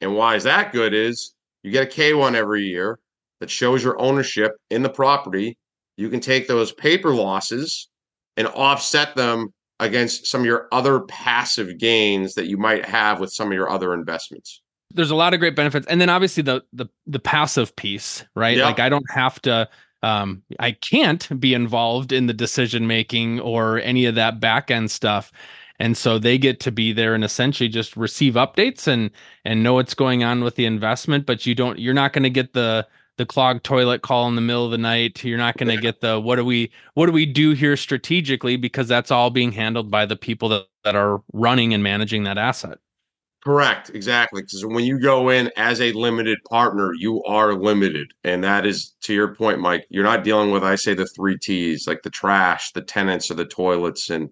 And 0.00 0.16
why 0.16 0.34
is 0.34 0.42
that 0.44 0.72
good? 0.72 0.94
Is 0.94 1.32
you 1.62 1.70
get 1.70 1.84
a 1.84 2.00
K1 2.00 2.34
every 2.34 2.64
year 2.64 2.98
that 3.40 3.50
shows 3.50 3.84
your 3.84 4.00
ownership 4.00 4.52
in 4.70 4.82
the 4.82 4.90
property. 4.90 5.56
You 5.96 6.08
can 6.08 6.20
take 6.20 6.48
those 6.48 6.72
paper 6.72 7.14
losses 7.14 7.88
and 8.36 8.48
offset 8.48 9.14
them 9.14 9.52
against 9.78 10.26
some 10.26 10.40
of 10.40 10.46
your 10.46 10.66
other 10.72 11.00
passive 11.00 11.78
gains 11.78 12.34
that 12.34 12.46
you 12.46 12.56
might 12.56 12.84
have 12.84 13.20
with 13.20 13.32
some 13.32 13.48
of 13.48 13.54
your 13.54 13.70
other 13.70 13.94
investments. 13.94 14.60
There's 14.90 15.10
a 15.10 15.16
lot 15.16 15.34
of 15.34 15.40
great 15.40 15.56
benefits. 15.56 15.86
And 15.86 16.00
then 16.00 16.08
obviously 16.08 16.42
the 16.42 16.62
the 16.72 16.86
the 17.06 17.18
passive 17.18 17.74
piece, 17.76 18.24
right? 18.34 18.56
Yep. 18.56 18.64
Like 18.64 18.80
I 18.80 18.88
don't 18.88 19.10
have 19.10 19.40
to 19.42 19.68
um 20.02 20.42
I 20.60 20.72
can't 20.72 21.40
be 21.40 21.54
involved 21.54 22.12
in 22.12 22.26
the 22.26 22.32
decision 22.32 22.86
making 22.86 23.40
or 23.40 23.80
any 23.80 24.06
of 24.06 24.14
that 24.14 24.40
back 24.40 24.70
end 24.70 24.90
stuff 24.90 25.32
and 25.78 25.96
so 25.96 26.18
they 26.18 26.38
get 26.38 26.60
to 26.60 26.72
be 26.72 26.92
there 26.92 27.14
and 27.14 27.24
essentially 27.24 27.68
just 27.68 27.96
receive 27.96 28.34
updates 28.34 28.86
and 28.86 29.10
and 29.44 29.62
know 29.62 29.74
what's 29.74 29.94
going 29.94 30.24
on 30.24 30.42
with 30.42 30.56
the 30.56 30.66
investment 30.66 31.26
but 31.26 31.46
you 31.46 31.54
don't 31.54 31.78
you're 31.78 31.94
not 31.94 32.12
going 32.12 32.22
to 32.22 32.30
get 32.30 32.52
the 32.52 32.86
the 33.16 33.26
clogged 33.26 33.64
toilet 33.64 34.02
call 34.02 34.28
in 34.28 34.36
the 34.36 34.40
middle 34.40 34.64
of 34.64 34.70
the 34.70 34.78
night 34.78 35.24
you're 35.24 35.38
not 35.38 35.56
going 35.56 35.68
to 35.68 35.80
get 35.80 36.00
the 36.00 36.20
what 36.20 36.36
do 36.36 36.44
we 36.44 36.70
what 36.94 37.06
do 37.06 37.12
we 37.12 37.26
do 37.26 37.52
here 37.52 37.76
strategically 37.76 38.56
because 38.56 38.88
that's 38.88 39.10
all 39.10 39.30
being 39.30 39.52
handled 39.52 39.90
by 39.90 40.06
the 40.06 40.16
people 40.16 40.48
that, 40.48 40.66
that 40.84 40.94
are 40.94 41.22
running 41.32 41.74
and 41.74 41.82
managing 41.82 42.24
that 42.24 42.38
asset 42.38 42.78
correct 43.44 43.90
exactly 43.94 44.42
because 44.42 44.64
when 44.66 44.84
you 44.84 44.98
go 45.00 45.28
in 45.28 45.50
as 45.56 45.80
a 45.80 45.92
limited 45.92 46.38
partner 46.50 46.92
you 46.98 47.22
are 47.24 47.54
limited 47.54 48.10
and 48.24 48.42
that 48.42 48.66
is 48.66 48.94
to 49.00 49.14
your 49.14 49.34
point 49.34 49.60
mike 49.60 49.86
you're 49.90 50.04
not 50.04 50.24
dealing 50.24 50.50
with 50.50 50.64
i 50.64 50.74
say 50.74 50.92
the 50.92 51.06
three 51.06 51.38
t's 51.38 51.86
like 51.86 52.02
the 52.02 52.10
trash 52.10 52.72
the 52.72 52.82
tenants 52.82 53.30
or 53.30 53.34
the 53.34 53.44
toilets 53.44 54.10
and 54.10 54.28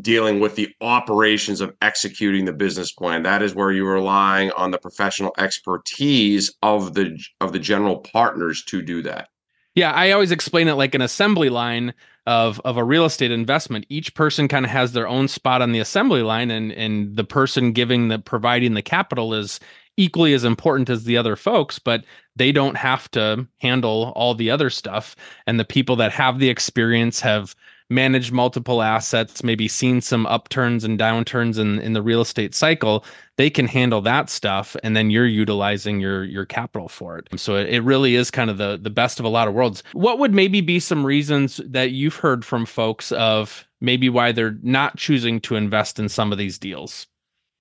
dealing 0.00 0.40
with 0.40 0.56
the 0.56 0.68
operations 0.80 1.60
of 1.60 1.74
executing 1.80 2.44
the 2.44 2.52
business 2.52 2.92
plan. 2.92 3.22
That 3.22 3.42
is 3.42 3.54
where 3.54 3.70
you're 3.70 3.94
relying 3.94 4.50
on 4.52 4.70
the 4.70 4.78
professional 4.78 5.32
expertise 5.38 6.52
of 6.62 6.94
the 6.94 7.18
of 7.40 7.52
the 7.52 7.58
general 7.58 7.98
partners 7.98 8.64
to 8.64 8.82
do 8.82 9.02
that. 9.02 9.28
Yeah, 9.74 9.90
I 9.92 10.12
always 10.12 10.30
explain 10.30 10.68
it 10.68 10.74
like 10.74 10.94
an 10.94 11.02
assembly 11.02 11.48
line 11.50 11.94
of 12.26 12.60
of 12.64 12.76
a 12.76 12.84
real 12.84 13.04
estate 13.04 13.30
investment. 13.32 13.86
Each 13.88 14.14
person 14.14 14.48
kind 14.48 14.64
of 14.64 14.70
has 14.70 14.92
their 14.92 15.08
own 15.08 15.28
spot 15.28 15.62
on 15.62 15.72
the 15.72 15.80
assembly 15.80 16.22
line 16.22 16.50
and 16.50 16.72
and 16.72 17.16
the 17.16 17.24
person 17.24 17.72
giving 17.72 18.08
the 18.08 18.18
providing 18.18 18.74
the 18.74 18.82
capital 18.82 19.34
is 19.34 19.58
equally 19.96 20.32
as 20.32 20.44
important 20.44 20.90
as 20.90 21.04
the 21.04 21.16
other 21.16 21.36
folks, 21.36 21.78
but 21.78 22.04
they 22.36 22.50
don't 22.50 22.76
have 22.76 23.08
to 23.12 23.46
handle 23.60 24.12
all 24.16 24.34
the 24.34 24.50
other 24.50 24.70
stuff 24.70 25.14
and 25.46 25.58
the 25.58 25.64
people 25.64 25.96
that 25.96 26.12
have 26.12 26.38
the 26.38 26.48
experience 26.50 27.20
have 27.20 27.54
managed 27.90 28.32
multiple 28.32 28.82
assets, 28.82 29.44
maybe 29.44 29.68
seen 29.68 30.00
some 30.00 30.26
upturns 30.26 30.84
and 30.84 30.98
downturns 30.98 31.58
in, 31.58 31.78
in 31.80 31.92
the 31.92 32.02
real 32.02 32.20
estate 32.20 32.54
cycle, 32.54 33.04
they 33.36 33.50
can 33.50 33.66
handle 33.66 34.00
that 34.00 34.30
stuff. 34.30 34.76
And 34.82 34.96
then 34.96 35.10
you're 35.10 35.26
utilizing 35.26 36.00
your 36.00 36.24
your 36.24 36.46
capital 36.46 36.88
for 36.88 37.18
it. 37.18 37.28
So 37.36 37.56
it, 37.56 37.68
it 37.68 37.80
really 37.80 38.14
is 38.14 38.30
kind 38.30 38.50
of 38.50 38.58
the 38.58 38.78
the 38.80 38.90
best 38.90 39.18
of 39.18 39.26
a 39.26 39.28
lot 39.28 39.48
of 39.48 39.54
worlds. 39.54 39.82
What 39.92 40.18
would 40.18 40.34
maybe 40.34 40.60
be 40.60 40.80
some 40.80 41.04
reasons 41.04 41.60
that 41.64 41.90
you've 41.90 42.16
heard 42.16 42.44
from 42.44 42.66
folks 42.66 43.12
of 43.12 43.66
maybe 43.80 44.08
why 44.08 44.32
they're 44.32 44.56
not 44.62 44.96
choosing 44.96 45.40
to 45.42 45.56
invest 45.56 45.98
in 45.98 46.08
some 46.08 46.32
of 46.32 46.38
these 46.38 46.58
deals? 46.58 47.06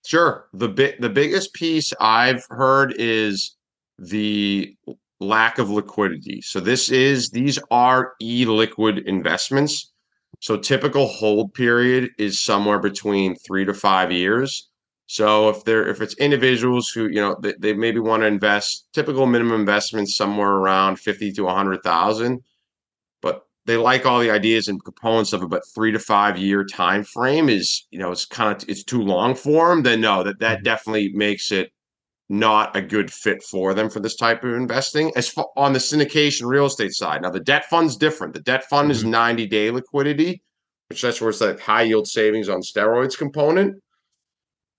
Sure. 0.05 0.47
The 0.53 0.69
big 0.69 0.99
the 1.01 1.09
biggest 1.09 1.53
piece 1.53 1.93
I've 1.99 2.45
heard 2.49 2.93
is 2.97 3.55
the 3.97 4.75
lack 5.19 5.57
of 5.57 5.69
liquidity. 5.69 6.41
So 6.41 6.59
this 6.59 6.89
is 6.89 7.29
these 7.29 7.57
are 7.71 8.13
illiquid 8.21 9.05
investments. 9.05 9.92
So 10.39 10.57
typical 10.57 11.07
hold 11.07 11.53
period 11.53 12.11
is 12.17 12.39
somewhere 12.39 12.79
between 12.79 13.35
three 13.35 13.65
to 13.65 13.73
five 13.73 14.11
years. 14.11 14.69
So 15.07 15.49
if 15.49 15.63
they're 15.65 15.87
if 15.87 16.01
it's 16.01 16.15
individuals 16.15 16.89
who 16.89 17.07
you 17.07 17.21
know 17.21 17.35
they, 17.41 17.53
they 17.59 17.73
maybe 17.73 17.99
want 17.99 18.23
to 18.23 18.27
invest 18.27 18.87
typical 18.93 19.25
minimum 19.25 19.59
investments 19.59 20.15
somewhere 20.15 20.49
around 20.49 20.99
fifty 20.99 21.31
to 21.33 21.47
a 21.47 21.53
hundred 21.53 21.83
thousand, 21.83 22.41
but 23.21 23.43
they 23.65 23.77
like 23.77 24.05
all 24.05 24.19
the 24.19 24.31
ideas 24.31 24.67
and 24.67 24.83
components 24.83 25.33
of 25.33 25.43
it, 25.43 25.49
but 25.49 25.63
three 25.75 25.91
to 25.91 25.99
five 25.99 26.37
year 26.37 26.63
time 26.63 27.03
frame 27.03 27.49
is 27.49 27.85
you 27.91 27.99
know 27.99 28.11
it's 28.11 28.25
kind 28.25 28.55
of 28.55 28.67
it's 28.69 28.83
too 28.83 29.01
long 29.01 29.35
for 29.35 29.69
them. 29.69 29.83
Then 29.83 30.01
no, 30.01 30.23
that 30.23 30.39
that 30.39 30.57
mm-hmm. 30.57 30.63
definitely 30.63 31.11
makes 31.13 31.51
it 31.51 31.72
not 32.33 32.75
a 32.75 32.81
good 32.81 33.13
fit 33.13 33.43
for 33.43 33.75
them 33.75 33.89
for 33.89 33.99
this 33.99 34.15
type 34.15 34.43
of 34.43 34.53
investing. 34.53 35.11
As 35.15 35.29
far 35.29 35.47
on 35.55 35.71
the 35.71 35.79
syndication 35.79 36.47
real 36.47 36.65
estate 36.65 36.93
side, 36.93 37.21
now 37.21 37.29
the 37.29 37.39
debt 37.39 37.65
fund's 37.65 37.95
different. 37.95 38.33
The 38.33 38.41
debt 38.41 38.63
fund 38.65 38.85
mm-hmm. 38.85 38.91
is 38.91 39.03
90 39.03 39.47
day 39.47 39.69
liquidity, 39.69 40.41
which 40.89 41.03
that's 41.03 41.21
where 41.21 41.29
it's 41.29 41.41
like 41.41 41.59
high 41.59 41.83
yield 41.83 42.07
savings 42.07 42.49
on 42.49 42.61
steroids 42.61 43.17
component. 43.17 43.81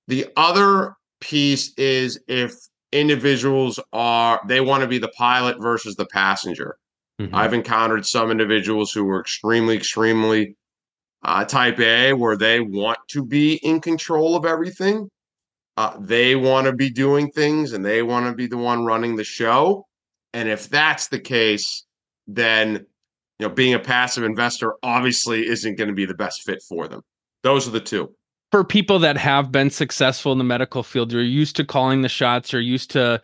The 0.08 0.26
other 0.36 0.96
piece 1.20 1.72
is 1.76 2.20
if 2.26 2.54
individuals 2.90 3.78
are 3.92 4.40
they 4.48 4.60
want 4.60 4.82
to 4.82 4.88
be 4.88 4.98
the 4.98 5.12
pilot 5.16 5.56
versus 5.60 5.94
the 5.94 6.06
passenger. 6.06 6.76
Mm-hmm. 7.20 7.34
I've 7.34 7.54
encountered 7.54 8.04
some 8.04 8.32
individuals 8.32 8.90
who 8.90 9.04
were 9.04 9.20
extremely, 9.20 9.76
extremely 9.76 10.56
uh, 11.22 11.44
type 11.44 11.78
A, 11.78 12.12
where 12.14 12.36
they 12.36 12.58
want 12.58 12.98
to 13.10 13.24
be 13.24 13.54
in 13.62 13.80
control 13.80 14.34
of 14.34 14.44
everything 14.44 15.08
uh, 15.76 15.96
they 15.98 16.36
want 16.36 16.66
to 16.66 16.72
be 16.72 16.90
doing 16.90 17.30
things 17.30 17.72
and 17.72 17.84
they 17.84 18.02
want 18.02 18.26
to 18.26 18.32
be 18.32 18.46
the 18.46 18.56
one 18.56 18.84
running 18.84 19.16
the 19.16 19.24
show. 19.24 19.86
And 20.32 20.48
if 20.48 20.68
that's 20.68 21.08
the 21.08 21.18
case, 21.18 21.84
then 22.26 22.86
you 23.38 23.48
know 23.48 23.54
being 23.54 23.74
a 23.74 23.78
passive 23.78 24.24
investor 24.24 24.74
obviously 24.82 25.46
isn't 25.46 25.76
going 25.76 25.88
to 25.88 25.94
be 25.94 26.06
the 26.06 26.14
best 26.14 26.42
fit 26.42 26.62
for 26.68 26.88
them. 26.88 27.02
Those 27.42 27.66
are 27.68 27.72
the 27.72 27.80
two. 27.80 28.14
For 28.50 28.62
people 28.62 29.00
that 29.00 29.16
have 29.16 29.50
been 29.50 29.70
successful 29.70 30.30
in 30.30 30.38
the 30.38 30.44
medical 30.44 30.84
field, 30.84 31.12
you're 31.12 31.22
used 31.22 31.56
to 31.56 31.64
calling 31.64 32.02
the 32.02 32.08
shots, 32.08 32.52
you're 32.52 32.62
used 32.62 32.90
to 32.92 33.20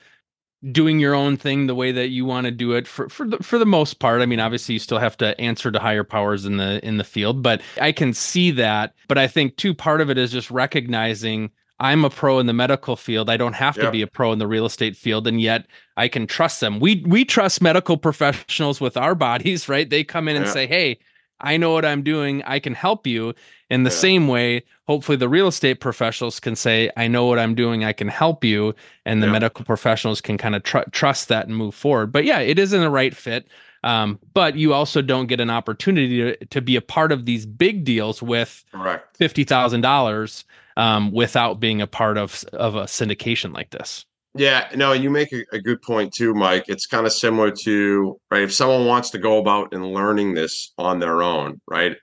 doing 0.73 0.99
your 0.99 1.15
own 1.15 1.37
thing 1.37 1.67
the 1.67 1.75
way 1.75 1.91
that 1.91 2.09
you 2.09 2.27
want 2.27 2.45
to 2.45 2.51
do 2.51 2.73
it 2.73 2.87
for 2.87 3.09
for 3.09 3.27
the, 3.27 3.39
for 3.39 3.59
the 3.59 3.67
most 3.67 4.01
part. 4.01 4.21
I 4.21 4.27
mean, 4.27 4.41
obviously 4.41 4.75
you 4.75 4.79
still 4.79 4.99
have 4.99 5.17
to 5.19 5.41
answer 5.41 5.71
to 5.71 5.79
higher 5.79 6.05
powers 6.05 6.45
in 6.45 6.57
the 6.57 6.85
in 6.87 6.99
the 6.99 7.05
field, 7.05 7.43
but 7.43 7.63
I 7.81 7.93
can 7.93 8.13
see 8.13 8.51
that. 8.53 8.95
But 9.09 9.19
I 9.19 9.27
think 9.27 9.57
too 9.57 9.73
part 9.73 10.01
of 10.01 10.11
it 10.11 10.19
is 10.19 10.33
just 10.33 10.51
recognizing 10.51 11.51
I'm 11.81 12.05
a 12.05 12.11
pro 12.11 12.39
in 12.39 12.47
the 12.47 12.53
medical 12.53 12.95
field. 12.95 13.31
I 13.31 13.39
don't 13.39 13.55
have 13.55 13.75
to 13.77 13.91
be 13.91 14.03
a 14.03 14.07
pro 14.07 14.33
in 14.33 14.39
the 14.39 14.47
real 14.47 14.67
estate 14.67 14.97
field, 14.97 15.27
and 15.27 15.41
yet 15.41 15.67
I 15.97 16.09
can 16.09 16.27
trust 16.27 16.61
them. 16.61 16.79
We 16.79 17.03
we 17.07 17.25
trust 17.25 17.63
medical 17.63 17.97
professionals 17.97 18.81
with 18.81 18.99
our 18.99 19.15
bodies, 19.15 19.69
right? 19.69 19.89
They 19.89 20.05
come 20.05 20.29
in 20.29 20.37
and 20.37 20.47
say, 20.47 20.67
"Hey, 20.67 20.99
I 21.41 21.57
know 21.57 21.73
what 21.73 21.87
I'm 21.87 22.03
doing. 22.03 22.43
I 22.45 22.59
can 22.59 22.75
help 22.75 23.07
you." 23.07 23.35
In 23.71 23.85
the 23.85 23.91
yeah. 23.91 23.97
same 23.97 24.29
way, 24.29 24.65
hopefully 24.87 25.17
the 25.17 25.29
real 25.29 25.47
estate 25.47 25.81
professionals 25.81 26.39
can 26.39 26.55
say, 26.55 26.91
"I 26.99 27.09
know 27.09 27.25
what 27.25 27.39
I'm 27.39 27.55
doing. 27.55 27.83
I 27.83 27.95
can 27.95 28.09
help 28.09 28.45
you," 28.45 28.75
and 29.07 29.23
the 29.23 29.29
medical 29.29 29.65
professionals 29.65 30.21
can 30.21 30.37
kind 30.37 30.55
of 30.55 30.63
tr- 30.63 30.91
trust 30.93 31.29
that 31.29 31.47
and 31.47 31.57
move 31.57 31.75
forward. 31.75 32.13
But 32.13 32.27
yeah, 32.27 32.41
it 32.41 32.59
isn't 32.59 32.83
a 32.83 32.91
right 32.91 33.17
fit. 33.17 33.49
Um, 33.83 34.19
but 34.35 34.57
you 34.57 34.75
also 34.75 35.01
don't 35.01 35.27
get 35.27 35.41
an 35.41 35.49
opportunity 35.49 36.19
to, 36.19 36.45
to 36.45 36.61
be 36.61 36.77
a 36.77 36.83
part 36.83 37.13
of 37.13 37.25
these 37.25 37.47
big 37.47 37.85
deals 37.85 38.23
with 38.23 38.63
Correct. 38.73 39.17
fifty 39.17 39.45
thousand 39.45 39.81
dollars 39.81 40.45
um, 40.81 41.13
without 41.13 41.61
being 41.61 41.83
a 41.83 41.87
part 41.87 42.17
of 42.17 42.43
of 42.55 42.75
a 42.75 42.85
syndication 42.85 43.55
like 43.55 43.71
this. 43.71 44.07
Yeah, 44.35 44.69
no, 44.75 44.93
you 44.93 45.11
make 45.11 45.33
a, 45.33 45.45
a 45.53 45.61
good 45.61 45.83
point 45.83 46.15
too, 46.15 46.35
Mike. 46.35 46.65
It's 46.69 46.87
kind 46.87 47.07
of 47.07 47.13
similar 47.13 47.51
to 47.65 48.19
right 48.31 48.43
if 48.43 48.55
someone 48.55 48.87
wants 48.87 49.11
to 49.11 49.19
go 49.19 49.39
about 49.39 49.75
and 49.75 49.93
learning 49.93 50.35
this 50.35 50.73
on 50.79 50.99
their 50.99 51.23
own, 51.23 51.61
right? 51.69 51.97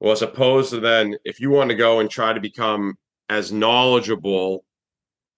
Well, 0.00 0.12
as 0.12 0.22
opposed 0.22 0.70
to 0.70 0.80
then 0.80 1.16
if 1.24 1.38
you 1.38 1.50
want 1.50 1.70
to 1.70 1.76
go 1.76 2.00
and 2.00 2.08
try 2.08 2.32
to 2.32 2.40
become 2.40 2.94
as 3.28 3.52
knowledgeable 3.52 4.64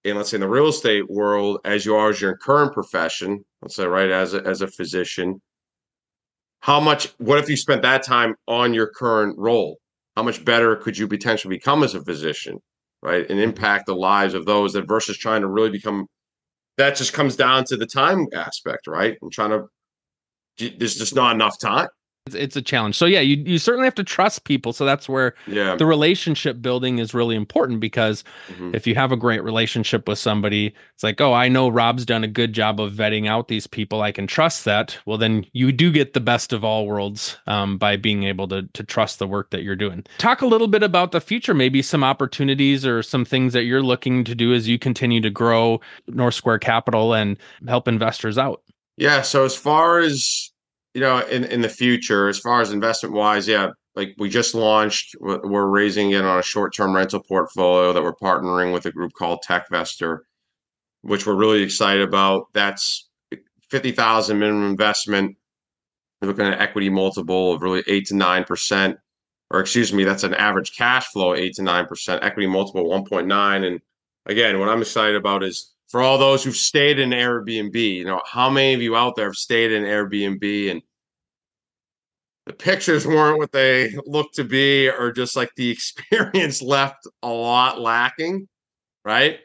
in 0.05 0.17
let's 0.17 0.31
say 0.31 0.37
in 0.37 0.41
the 0.41 0.49
real 0.49 0.69
estate 0.69 1.11
world 1.11 1.59
as 1.65 1.85
you 1.85 1.97
are 1.97 2.11
as 2.11 2.21
your 2.21 2.37
current 2.37 2.73
profession, 2.73 3.45
let's 3.63 3.75
say 3.75 3.87
right 3.87 4.11
as 4.11 4.33
a, 4.33 4.47
as 4.47 4.63
a 4.63 4.69
physician, 4.69 5.43
how 6.61 6.79
much 6.79 7.13
what 7.19 7.39
if 7.39 7.49
you 7.49 7.57
spent 7.57 7.83
that 7.83 8.05
time 8.05 8.37
on 8.47 8.75
your 8.75 8.87
current 8.87 9.37
role? 9.39 9.81
How 10.17 10.23
much 10.23 10.45
better 10.45 10.77
could 10.77 10.97
you 10.97 11.09
potentially 11.09 11.57
become 11.57 11.83
as 11.83 11.95
a 11.95 12.03
physician? 12.03 12.61
right? 13.05 13.21
And 13.21 13.39
mm-hmm. 13.39 13.51
impact 13.51 13.87
the 13.87 13.95
lives 13.95 14.35
of 14.35 14.47
those 14.47 14.73
that 14.73 14.89
versus 14.89 15.17
trying 15.17 15.43
to 15.43 15.49
really 15.49 15.71
become 15.71 16.07
that 16.77 16.97
just 16.97 17.13
comes 17.13 17.37
down 17.37 17.65
to 17.67 17.77
the 17.77 17.87
time 17.87 18.27
aspect, 18.35 18.89
right? 18.89 19.17
And 19.23 19.31
trying 19.31 19.51
to 19.51 19.67
there's 20.77 20.97
just 20.97 21.15
not 21.15 21.35
enough 21.35 21.59
time. 21.61 21.89
It's, 22.27 22.35
it's 22.35 22.57
a 22.57 22.63
challenge. 22.63 22.97
So 22.97 23.05
yeah, 23.05 23.21
you 23.21 23.37
you 23.45 23.59
certainly 23.59 23.85
have 23.87 23.95
to 23.97 24.03
trust 24.03 24.45
people. 24.45 24.73
So 24.73 24.87
that's 24.87 25.11
where 25.11 25.35
yeah. 25.47 25.77
the 25.77 25.85
relationship 25.85 26.63
building 26.63 26.99
is 26.99 27.13
really 27.13 27.37
important 27.37 27.81
because 27.81 28.25
mm-hmm. 28.49 28.75
if 28.75 28.87
you 28.87 28.95
have 28.95 29.13
a 29.13 29.17
great 29.17 29.45
relationship 29.45 30.09
with 30.09 30.19
somebody, 30.19 30.75
it's 30.95 31.03
like, 31.03 31.21
oh, 31.21 31.35
I 31.35 31.49
know 31.49 31.69
Rob's 31.69 32.07
done 32.07 32.25
a 32.25 32.29
good 32.29 32.55
job 32.55 32.81
of 32.81 32.95
vetting 32.95 33.29
out 33.29 33.49
these 33.49 33.67
people. 33.67 34.01
I 34.01 34.11
can 34.11 34.27
trust 34.27 34.65
that. 34.65 34.97
Well, 35.05 35.19
then 35.19 35.45
you 35.53 35.71
do 35.71 35.93
get 35.93 36.15
the 36.15 36.21
best 36.21 36.55
of 36.55 36.65
all 36.65 36.87
worlds 36.87 37.37
um, 37.47 37.77
by 37.77 37.97
being 37.99 38.25
able 38.25 38.49
to 38.49 38.63
to 38.73 38.83
trust 38.83 39.19
the 39.19 39.27
work 39.27 39.51
that 39.51 39.63
you're 39.63 39.77
doing. 39.77 40.03
Talk 40.17 40.41
a 40.41 40.47
little 40.47 40.69
bit 40.69 40.83
about 40.83 41.13
the 41.13 41.21
future, 41.21 41.53
maybe 41.53 41.83
some 41.83 42.03
opportunities 42.03 42.87
or 42.87 43.03
some 43.03 43.27
things 43.27 43.53
that 43.53 43.65
you're 43.65 43.83
looking 43.83 44.25
to 44.25 44.35
do 44.35 44.55
as 44.55 44.67
you 44.67 44.79
continue 44.79 45.21
to 45.21 45.29
grow 45.31 45.79
North 46.07 46.35
Square 46.35 46.61
Capital 46.61 47.13
and 47.13 47.37
help 47.69 47.87
investors 47.87 48.39
out. 48.39 48.63
Yeah. 48.97 49.21
So 49.21 49.45
as 49.45 49.55
far 49.55 49.99
as 49.99 50.54
you 50.95 51.01
know, 51.01 51.19
in 51.27 51.45
in 51.45 51.61
the 51.61 51.69
future, 51.69 52.29
as 52.29 52.39
far 52.39 52.61
as 52.61 52.73
investment 52.73 53.15
wise, 53.15 53.49
yeah, 53.49 53.71
like 53.97 54.15
we 54.19 54.29
just 54.29 54.55
launched, 54.55 55.15
we're 55.21 55.67
raising 55.67 56.13
it 56.13 56.23
on 56.25 56.39
a 56.39 56.43
short 56.43 56.75
term 56.75 56.95
rental 56.95 57.21
portfolio 57.21 57.93
that 57.93 58.03
we're 58.03 58.15
partnering 58.15 58.73
with 58.73 58.87
a 58.87 58.93
group 58.93 59.13
called 59.13 59.45
TechVestor, 59.47 60.21
which 61.03 61.27
we're 61.27 61.35
really 61.37 61.63
excited 61.63 62.03
about. 62.03 62.45
That's 62.55 63.09
fifty 63.71 63.91
thousand 63.91 64.39
minimum 64.39 64.71
investment. 64.71 65.37
We're 66.23 66.29
looking 66.29 66.47
at 66.47 66.61
equity 66.61 66.91
multiple 66.91 67.53
of 67.53 67.63
really 67.63 67.83
eight 67.89 68.07
to 68.07 68.17
nine 68.17 68.45
percent, 68.45 68.97
or 69.51 69.61
excuse 69.61 69.93
me, 69.93 70.05
that's 70.05 70.23
an 70.25 70.35
average 70.35 70.77
cash 70.77 71.07
flow 71.09 71.35
eight 71.35 71.55
to 71.55 71.63
nine 71.63 71.87
percent, 71.87 72.23
equity 72.23 72.47
multiple 72.47 72.89
one 72.89 73.05
point 73.05 73.27
nine. 73.27 73.65
And 73.65 73.81
again, 74.27 74.61
what 74.61 74.69
I'm 74.69 74.81
excited 74.81 75.17
about 75.17 75.43
is 75.43 75.74
for 75.95 76.03
all 76.03 76.19
those 76.19 76.43
who've 76.43 76.57
stayed 76.57 76.99
in 76.99 77.11
Airbnb. 77.11 77.77
You 77.77 78.05
know, 78.05 78.21
how 78.27 78.51
many 78.51 78.75
of 78.75 78.83
you 78.83 78.97
out 78.97 79.15
there 79.15 79.27
have 79.27 79.37
stayed 79.37 79.71
in 79.71 79.85
Airbnb 79.85 80.73
and 80.73 80.83
the 82.47 82.53
pictures 82.53 83.07
weren't 83.07 83.39
what 83.39 83.53
they 83.53 83.95
looked 84.05 84.35
to 84.35 84.43
be, 84.43 84.89
or 84.89 85.13
just 85.13 85.37
like 85.37 85.51
the 85.55 85.71
experience 85.71 86.61
left 86.61 87.07
a 87.23 87.29
lot 87.29 87.81
lacking, 87.81 88.49
right? 89.05 89.39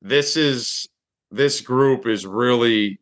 This 0.00 0.38
is 0.38 0.88
this 1.30 1.60
group 1.60 2.06
is 2.06 2.24
really 2.24 2.98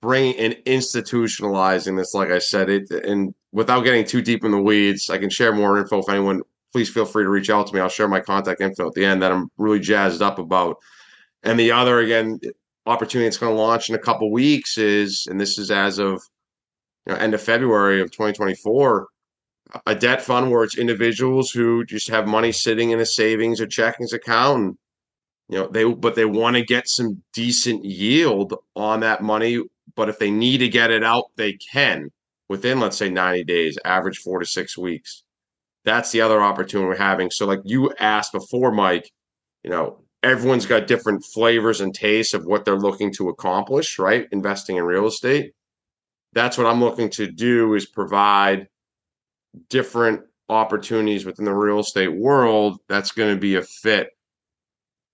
bringing 0.00 0.36
and 0.36 0.54
institutionalizing 0.64 1.96
this. 1.96 2.14
Like 2.14 2.30
I 2.30 2.38
said, 2.38 2.70
it 2.70 2.88
and 2.92 3.34
without 3.50 3.80
getting 3.80 4.04
too 4.04 4.22
deep 4.22 4.44
in 4.44 4.52
the 4.52 4.62
weeds, 4.62 5.10
I 5.10 5.18
can 5.18 5.28
share 5.28 5.52
more 5.52 5.76
info 5.76 5.98
if 5.98 6.08
anyone 6.08 6.42
please 6.74 6.90
feel 6.90 7.04
free 7.04 7.22
to 7.22 7.30
reach 7.30 7.50
out 7.50 7.68
to 7.68 7.72
me. 7.72 7.80
I'll 7.80 7.88
share 7.88 8.08
my 8.08 8.18
contact 8.18 8.60
info 8.60 8.88
at 8.88 8.94
the 8.94 9.04
end 9.04 9.22
that 9.22 9.30
I'm 9.30 9.48
really 9.58 9.78
jazzed 9.78 10.20
up 10.20 10.40
about. 10.40 10.78
And 11.44 11.56
the 11.58 11.70
other, 11.70 12.00
again, 12.00 12.40
opportunity 12.84 13.28
that's 13.28 13.38
going 13.38 13.54
to 13.54 13.62
launch 13.62 13.88
in 13.88 13.94
a 13.94 14.00
couple 14.00 14.32
weeks 14.32 14.76
is, 14.76 15.28
and 15.30 15.40
this 15.40 15.56
is 15.56 15.70
as 15.70 16.00
of 16.00 16.20
you 17.06 17.12
know, 17.12 17.14
end 17.14 17.32
of 17.32 17.40
February 17.40 18.00
of 18.00 18.10
2024, 18.10 19.06
a 19.86 19.94
debt 19.94 20.20
fund 20.20 20.50
where 20.50 20.64
it's 20.64 20.76
individuals 20.76 21.52
who 21.52 21.84
just 21.84 22.08
have 22.08 22.26
money 22.26 22.50
sitting 22.50 22.90
in 22.90 22.98
a 22.98 23.06
savings 23.06 23.60
or 23.60 23.68
checkings 23.68 24.12
account. 24.12 24.60
And, 24.60 24.78
you 25.48 25.58
know, 25.58 25.68
they 25.68 25.84
but 25.84 26.16
they 26.16 26.24
want 26.24 26.56
to 26.56 26.64
get 26.64 26.88
some 26.88 27.22
decent 27.32 27.84
yield 27.84 28.52
on 28.74 28.98
that 29.00 29.22
money. 29.22 29.62
But 29.94 30.08
if 30.08 30.18
they 30.18 30.32
need 30.32 30.58
to 30.58 30.68
get 30.68 30.90
it 30.90 31.04
out, 31.04 31.26
they 31.36 31.52
can 31.52 32.10
within, 32.48 32.80
let's 32.80 32.96
say, 32.96 33.10
90 33.10 33.44
days, 33.44 33.78
average 33.84 34.18
four 34.18 34.40
to 34.40 34.46
six 34.46 34.76
weeks 34.76 35.23
that's 35.84 36.12
the 36.12 36.20
other 36.20 36.42
opportunity 36.42 36.88
we're 36.88 36.96
having. 36.96 37.30
So, 37.30 37.46
like 37.46 37.60
you 37.64 37.92
asked 37.98 38.32
before, 38.32 38.72
Mike, 38.72 39.10
you 39.62 39.70
know, 39.70 40.04
everyone's 40.22 40.66
got 40.66 40.86
different 40.86 41.24
flavors 41.24 41.80
and 41.80 41.94
tastes 41.94 42.34
of 42.34 42.44
what 42.44 42.64
they're 42.64 42.78
looking 42.78 43.12
to 43.14 43.28
accomplish, 43.28 43.98
right? 43.98 44.26
Investing 44.32 44.76
in 44.76 44.84
real 44.84 45.06
estate. 45.06 45.52
That's 46.32 46.58
what 46.58 46.66
I'm 46.66 46.80
looking 46.80 47.10
to 47.10 47.30
do 47.30 47.74
is 47.74 47.86
provide 47.86 48.68
different 49.68 50.22
opportunities 50.48 51.24
within 51.24 51.44
the 51.44 51.54
real 51.54 51.78
estate 51.78 52.08
world 52.08 52.78
that's 52.88 53.12
going 53.12 53.34
to 53.34 53.40
be 53.40 53.54
a 53.54 53.62
fit 53.62 54.10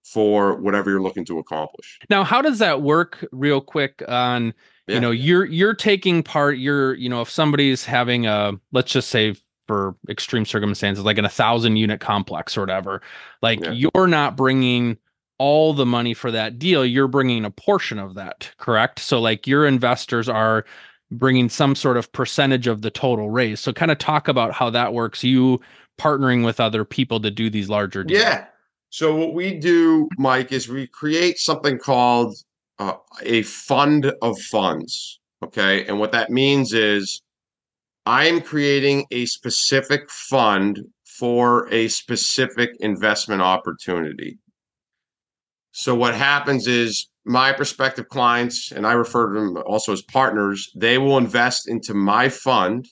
for 0.05 0.61
whatever 0.61 0.91
you're 0.91 1.03
looking 1.03 1.25
to 1.27 1.39
accomplish. 1.39 1.99
Now, 2.09 2.25
how 2.25 2.43
does 2.43 2.59
that 2.59 2.83
work 2.83 3.25
real 3.33 3.61
quick 3.61 4.03
on 4.09 4.55
yeah. 4.87 4.95
you 4.95 5.01
know, 5.01 5.11
you're 5.11 5.45
you're 5.45 5.75
taking 5.75 6.23
part 6.23 6.59
you're, 6.59 6.95
you 6.95 7.09
know, 7.09 7.21
if 7.21 7.31
somebody's 7.31 7.85
having 7.85 8.27
a 8.27 8.53
let's 8.73 8.93
just 8.93 9.09
say 9.09 9.37
for 9.71 9.95
extreme 10.09 10.45
circumstances, 10.45 11.05
like 11.05 11.17
in 11.17 11.25
a 11.25 11.29
thousand 11.29 11.77
unit 11.77 12.01
complex 12.01 12.57
or 12.57 12.63
whatever. 12.63 13.01
Like 13.41 13.61
yeah. 13.63 13.71
you're 13.71 14.09
not 14.09 14.37
bringing 14.37 14.99
all 15.39 15.73
the 15.75 15.87
money 15.87 16.13
for 16.13 16.33
that 16.33 16.59
deal, 16.59 16.85
you're 16.85 17.07
bringing 17.07 17.45
a 17.45 17.53
portion 17.53 18.01
of 18.01 18.15
that, 18.17 18.51
correct? 18.59 18.99
So, 18.99 19.21
like 19.21 19.47
your 19.47 19.69
investors 19.69 20.29
are 20.29 20.65
bringing 21.13 21.49
some 21.49 21.77
sort 21.77 21.97
of 21.97 22.11
percentage 22.11 22.67
of 22.67 22.83
the 22.83 22.91
total 22.91 23.31
raise. 23.31 23.61
So, 23.61 23.73
kind 23.73 23.93
of 23.93 23.99
talk 23.99 24.27
about 24.27 24.53
how 24.53 24.71
that 24.71 24.93
works. 24.93 25.23
You 25.23 25.61
partnering 26.01 26.45
with 26.45 26.59
other 26.59 26.85
people 26.85 27.21
to 27.21 27.31
do 27.31 27.49
these 27.49 27.69
larger 27.69 28.03
deals. 28.03 28.21
Yeah. 28.21 28.47
So, 28.89 29.15
what 29.15 29.35
we 29.35 29.55
do, 29.55 30.09
Mike, 30.19 30.51
is 30.51 30.69
we 30.69 30.89
create 30.89 31.39
something 31.39 31.79
called 31.79 32.35
uh, 32.81 32.95
a 33.23 33.43
fund 33.43 34.13
of 34.23 34.37
funds. 34.37 35.21
Okay. 35.45 35.87
And 35.87 36.01
what 36.01 36.11
that 36.11 36.31
means 36.31 36.73
is 36.73 37.23
I 38.07 38.27
am 38.27 38.41
creating 38.41 39.07
a 39.11 39.27
specific 39.27 40.11
fund 40.11 40.81
for 41.05 41.69
a 41.73 41.89
specific 41.89 42.71
investment 42.81 43.43
opportunity. 43.43 44.39
So 45.73 45.95
what 45.95 46.15
happens 46.15 46.67
is 46.67 47.09
my 47.25 47.53
prospective 47.53 48.09
clients, 48.09 48.73
and 48.73 48.87
I 48.87 48.93
refer 48.93 49.33
to 49.33 49.41
them 49.41 49.63
also 49.67 49.93
as 49.93 50.03
partners, 50.03 50.71
they 50.75 50.99
will 50.99 51.19
invest 51.19 51.69
into 51.69 51.95
my 51.95 52.29
fund. 52.29 52.89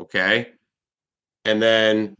Okay. 0.00 0.48
And 1.44 1.62
then 1.62 2.16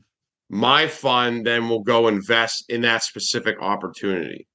my 0.48 0.86
fund 0.86 1.46
then 1.46 1.68
will 1.68 1.82
go 1.82 2.08
invest 2.08 2.66
in 2.68 2.82
that 2.82 3.02
specific 3.02 3.56
opportunity. 3.60 4.46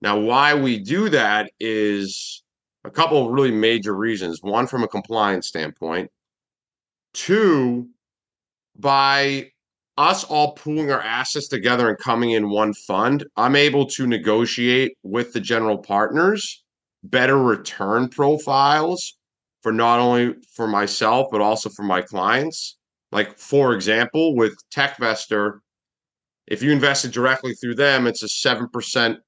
Now, 0.00 0.18
why 0.18 0.54
we 0.54 0.78
do 0.78 1.08
that 1.08 1.50
is 1.58 2.42
a 2.84 2.90
couple 2.90 3.26
of 3.26 3.32
really 3.32 3.50
major 3.50 3.94
reasons. 3.94 4.40
One, 4.42 4.66
from 4.66 4.84
a 4.84 4.88
compliance 4.88 5.48
standpoint, 5.48 6.10
Two, 7.14 7.88
by 8.76 9.50
us 9.96 10.24
all 10.24 10.52
pooling 10.52 10.90
our 10.90 11.00
assets 11.00 11.48
together 11.48 11.88
and 11.88 11.96
coming 11.98 12.32
in 12.32 12.50
one 12.50 12.74
fund, 12.74 13.24
I'm 13.36 13.54
able 13.56 13.86
to 13.86 14.06
negotiate 14.06 14.96
with 15.02 15.32
the 15.32 15.40
general 15.40 15.78
partners 15.78 16.62
better 17.04 17.38
return 17.38 18.08
profiles 18.08 19.16
for 19.62 19.72
not 19.72 20.00
only 20.00 20.34
for 20.54 20.66
myself 20.66 21.28
but 21.30 21.40
also 21.40 21.70
for 21.70 21.84
my 21.84 22.02
clients. 22.02 22.76
Like 23.12 23.38
for 23.38 23.74
example, 23.74 24.34
with 24.34 24.54
TechVestor, 24.74 25.60
if 26.48 26.62
you 26.62 26.72
invested 26.72 27.12
directly 27.12 27.54
through 27.54 27.76
them, 27.76 28.06
it's 28.06 28.22
a 28.22 28.28
seven 28.28 28.68
percent 28.68 29.18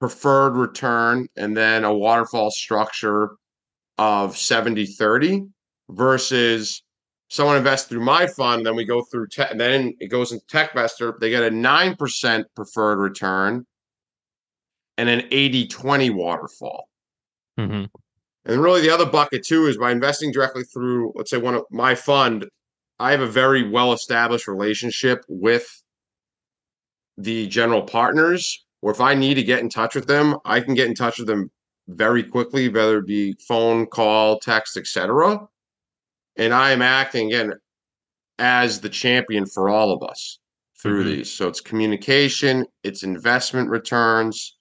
preferred 0.00 0.56
return 0.56 1.28
and 1.36 1.56
then 1.56 1.84
a 1.84 1.94
waterfall 1.94 2.50
structure 2.50 3.30
of 3.96 4.36
70 4.36 4.86
30 4.86 5.46
versus 5.90 6.82
someone 7.28 7.56
invests 7.56 7.88
through 7.88 8.04
my 8.04 8.26
fund, 8.26 8.64
then 8.64 8.74
we 8.74 8.84
go 8.84 9.02
through 9.02 9.28
tech, 9.28 9.50
and 9.50 9.60
then 9.60 9.94
it 10.00 10.08
goes 10.08 10.32
into 10.32 10.44
TechVestor. 10.46 11.18
They 11.18 11.30
get 11.30 11.42
a 11.42 11.50
9% 11.50 12.44
preferred 12.56 12.98
return 12.98 13.66
and 14.96 15.08
an 15.08 15.22
80 15.30 15.68
20 15.68 16.10
waterfall. 16.10 16.88
Mm-hmm. 17.58 17.84
And 18.44 18.62
really, 18.62 18.80
the 18.80 18.90
other 18.90 19.06
bucket 19.06 19.44
too 19.44 19.66
is 19.66 19.76
by 19.76 19.90
investing 19.92 20.32
directly 20.32 20.64
through, 20.64 21.12
let's 21.14 21.30
say, 21.30 21.36
one 21.36 21.54
of 21.54 21.64
my 21.70 21.94
fund, 21.94 22.46
I 22.98 23.10
have 23.10 23.20
a 23.20 23.26
very 23.26 23.68
well 23.68 23.92
established 23.92 24.48
relationship 24.48 25.24
with 25.28 25.66
the 27.16 27.46
general 27.48 27.82
partners. 27.82 28.64
Or 28.80 28.90
if 28.90 29.00
I 29.00 29.14
need 29.14 29.34
to 29.34 29.42
get 29.42 29.60
in 29.60 29.68
touch 29.68 29.94
with 29.94 30.06
them, 30.06 30.36
I 30.44 30.60
can 30.60 30.74
get 30.74 30.86
in 30.86 30.94
touch 30.94 31.18
with 31.18 31.26
them 31.26 31.50
very 31.88 32.22
quickly, 32.22 32.68
whether 32.68 32.98
it 32.98 33.06
be 33.06 33.34
phone, 33.46 33.86
call, 33.86 34.38
text, 34.38 34.76
etc. 34.76 35.48
And 36.38 36.54
I 36.54 36.70
am 36.70 36.82
acting 36.82 37.28
again 37.28 37.54
as 38.38 38.80
the 38.80 38.88
champion 38.88 39.46
for 39.46 39.68
all 39.68 39.92
of 39.92 40.08
us 40.08 40.38
through 40.80 41.00
mm-hmm. 41.00 41.16
these. 41.16 41.32
So 41.32 41.48
it's 41.48 41.60
communication, 41.60 42.64
it's 42.84 43.02
investment 43.02 43.68
returns, 43.68 44.56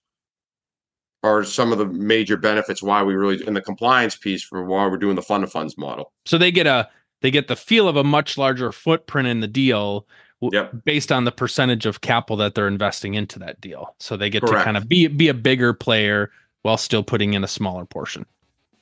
are 1.23 1.43
some 1.43 1.71
of 1.71 1.77
the 1.77 1.85
major 1.85 2.37
benefits 2.37 2.81
why 2.81 3.03
we 3.03 3.15
really 3.15 3.45
in 3.45 3.53
the 3.53 3.61
compliance 3.61 4.15
piece 4.15 4.43
for 4.43 4.63
why 4.63 4.87
we're 4.87 4.97
doing 4.97 5.15
the 5.15 5.21
fund 5.21 5.43
of 5.43 5.51
funds 5.51 5.77
model. 5.77 6.11
So 6.25 6.37
they 6.37 6.51
get 6.51 6.67
a 6.67 6.89
they 7.21 7.31
get 7.31 7.47
the 7.47 7.55
feel 7.55 7.87
of 7.87 7.95
a 7.95 8.03
much 8.03 8.37
larger 8.37 8.71
footprint 8.71 9.27
in 9.27 9.39
the 9.39 9.47
deal 9.47 10.05
yep. 10.41 10.71
based 10.85 11.11
on 11.11 11.23
the 11.25 11.31
percentage 11.31 11.85
of 11.85 12.01
capital 12.01 12.37
that 12.37 12.53
they're 12.53 12.67
investing 12.67 13.15
into 13.15 13.39
that 13.39 13.59
deal. 13.59 13.95
So 13.99 14.15
they 14.15 14.29
get 14.29 14.43
Correct. 14.43 14.59
to 14.59 14.63
kind 14.63 14.77
of 14.77 14.87
be 14.87 15.07
be 15.07 15.27
a 15.27 15.33
bigger 15.33 15.73
player 15.73 16.31
while 16.61 16.77
still 16.77 17.03
putting 17.03 17.33
in 17.33 17.43
a 17.43 17.47
smaller 17.47 17.85
portion. 17.85 18.25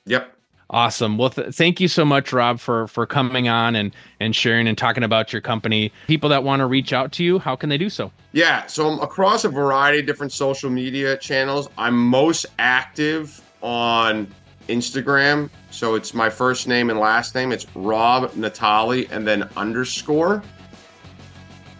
Yep. 0.06 0.35
Awesome. 0.70 1.16
Well, 1.16 1.30
th- 1.30 1.54
thank 1.54 1.80
you 1.80 1.86
so 1.86 2.04
much, 2.04 2.32
Rob, 2.32 2.58
for 2.58 2.88
for 2.88 3.06
coming 3.06 3.48
on 3.48 3.76
and 3.76 3.94
and 4.18 4.34
sharing 4.34 4.66
and 4.66 4.76
talking 4.76 5.04
about 5.04 5.32
your 5.32 5.40
company. 5.40 5.92
People 6.08 6.28
that 6.30 6.42
want 6.42 6.60
to 6.60 6.66
reach 6.66 6.92
out 6.92 7.12
to 7.12 7.24
you, 7.24 7.38
how 7.38 7.54
can 7.54 7.68
they 7.68 7.78
do 7.78 7.88
so? 7.88 8.10
Yeah, 8.32 8.66
so 8.66 8.88
I'm 8.88 8.98
across 9.00 9.44
a 9.44 9.48
variety 9.48 10.00
of 10.00 10.06
different 10.06 10.32
social 10.32 10.68
media 10.68 11.16
channels. 11.18 11.68
I'm 11.78 11.96
most 11.96 12.46
active 12.58 13.40
on 13.62 14.26
Instagram. 14.68 15.48
So 15.70 15.94
it's 15.94 16.12
my 16.14 16.28
first 16.28 16.66
name 16.66 16.90
and 16.90 16.98
last 16.98 17.32
name. 17.34 17.52
It's 17.52 17.66
Rob 17.74 18.34
Natale 18.34 19.06
and 19.10 19.26
then 19.26 19.48
underscore. 19.56 20.42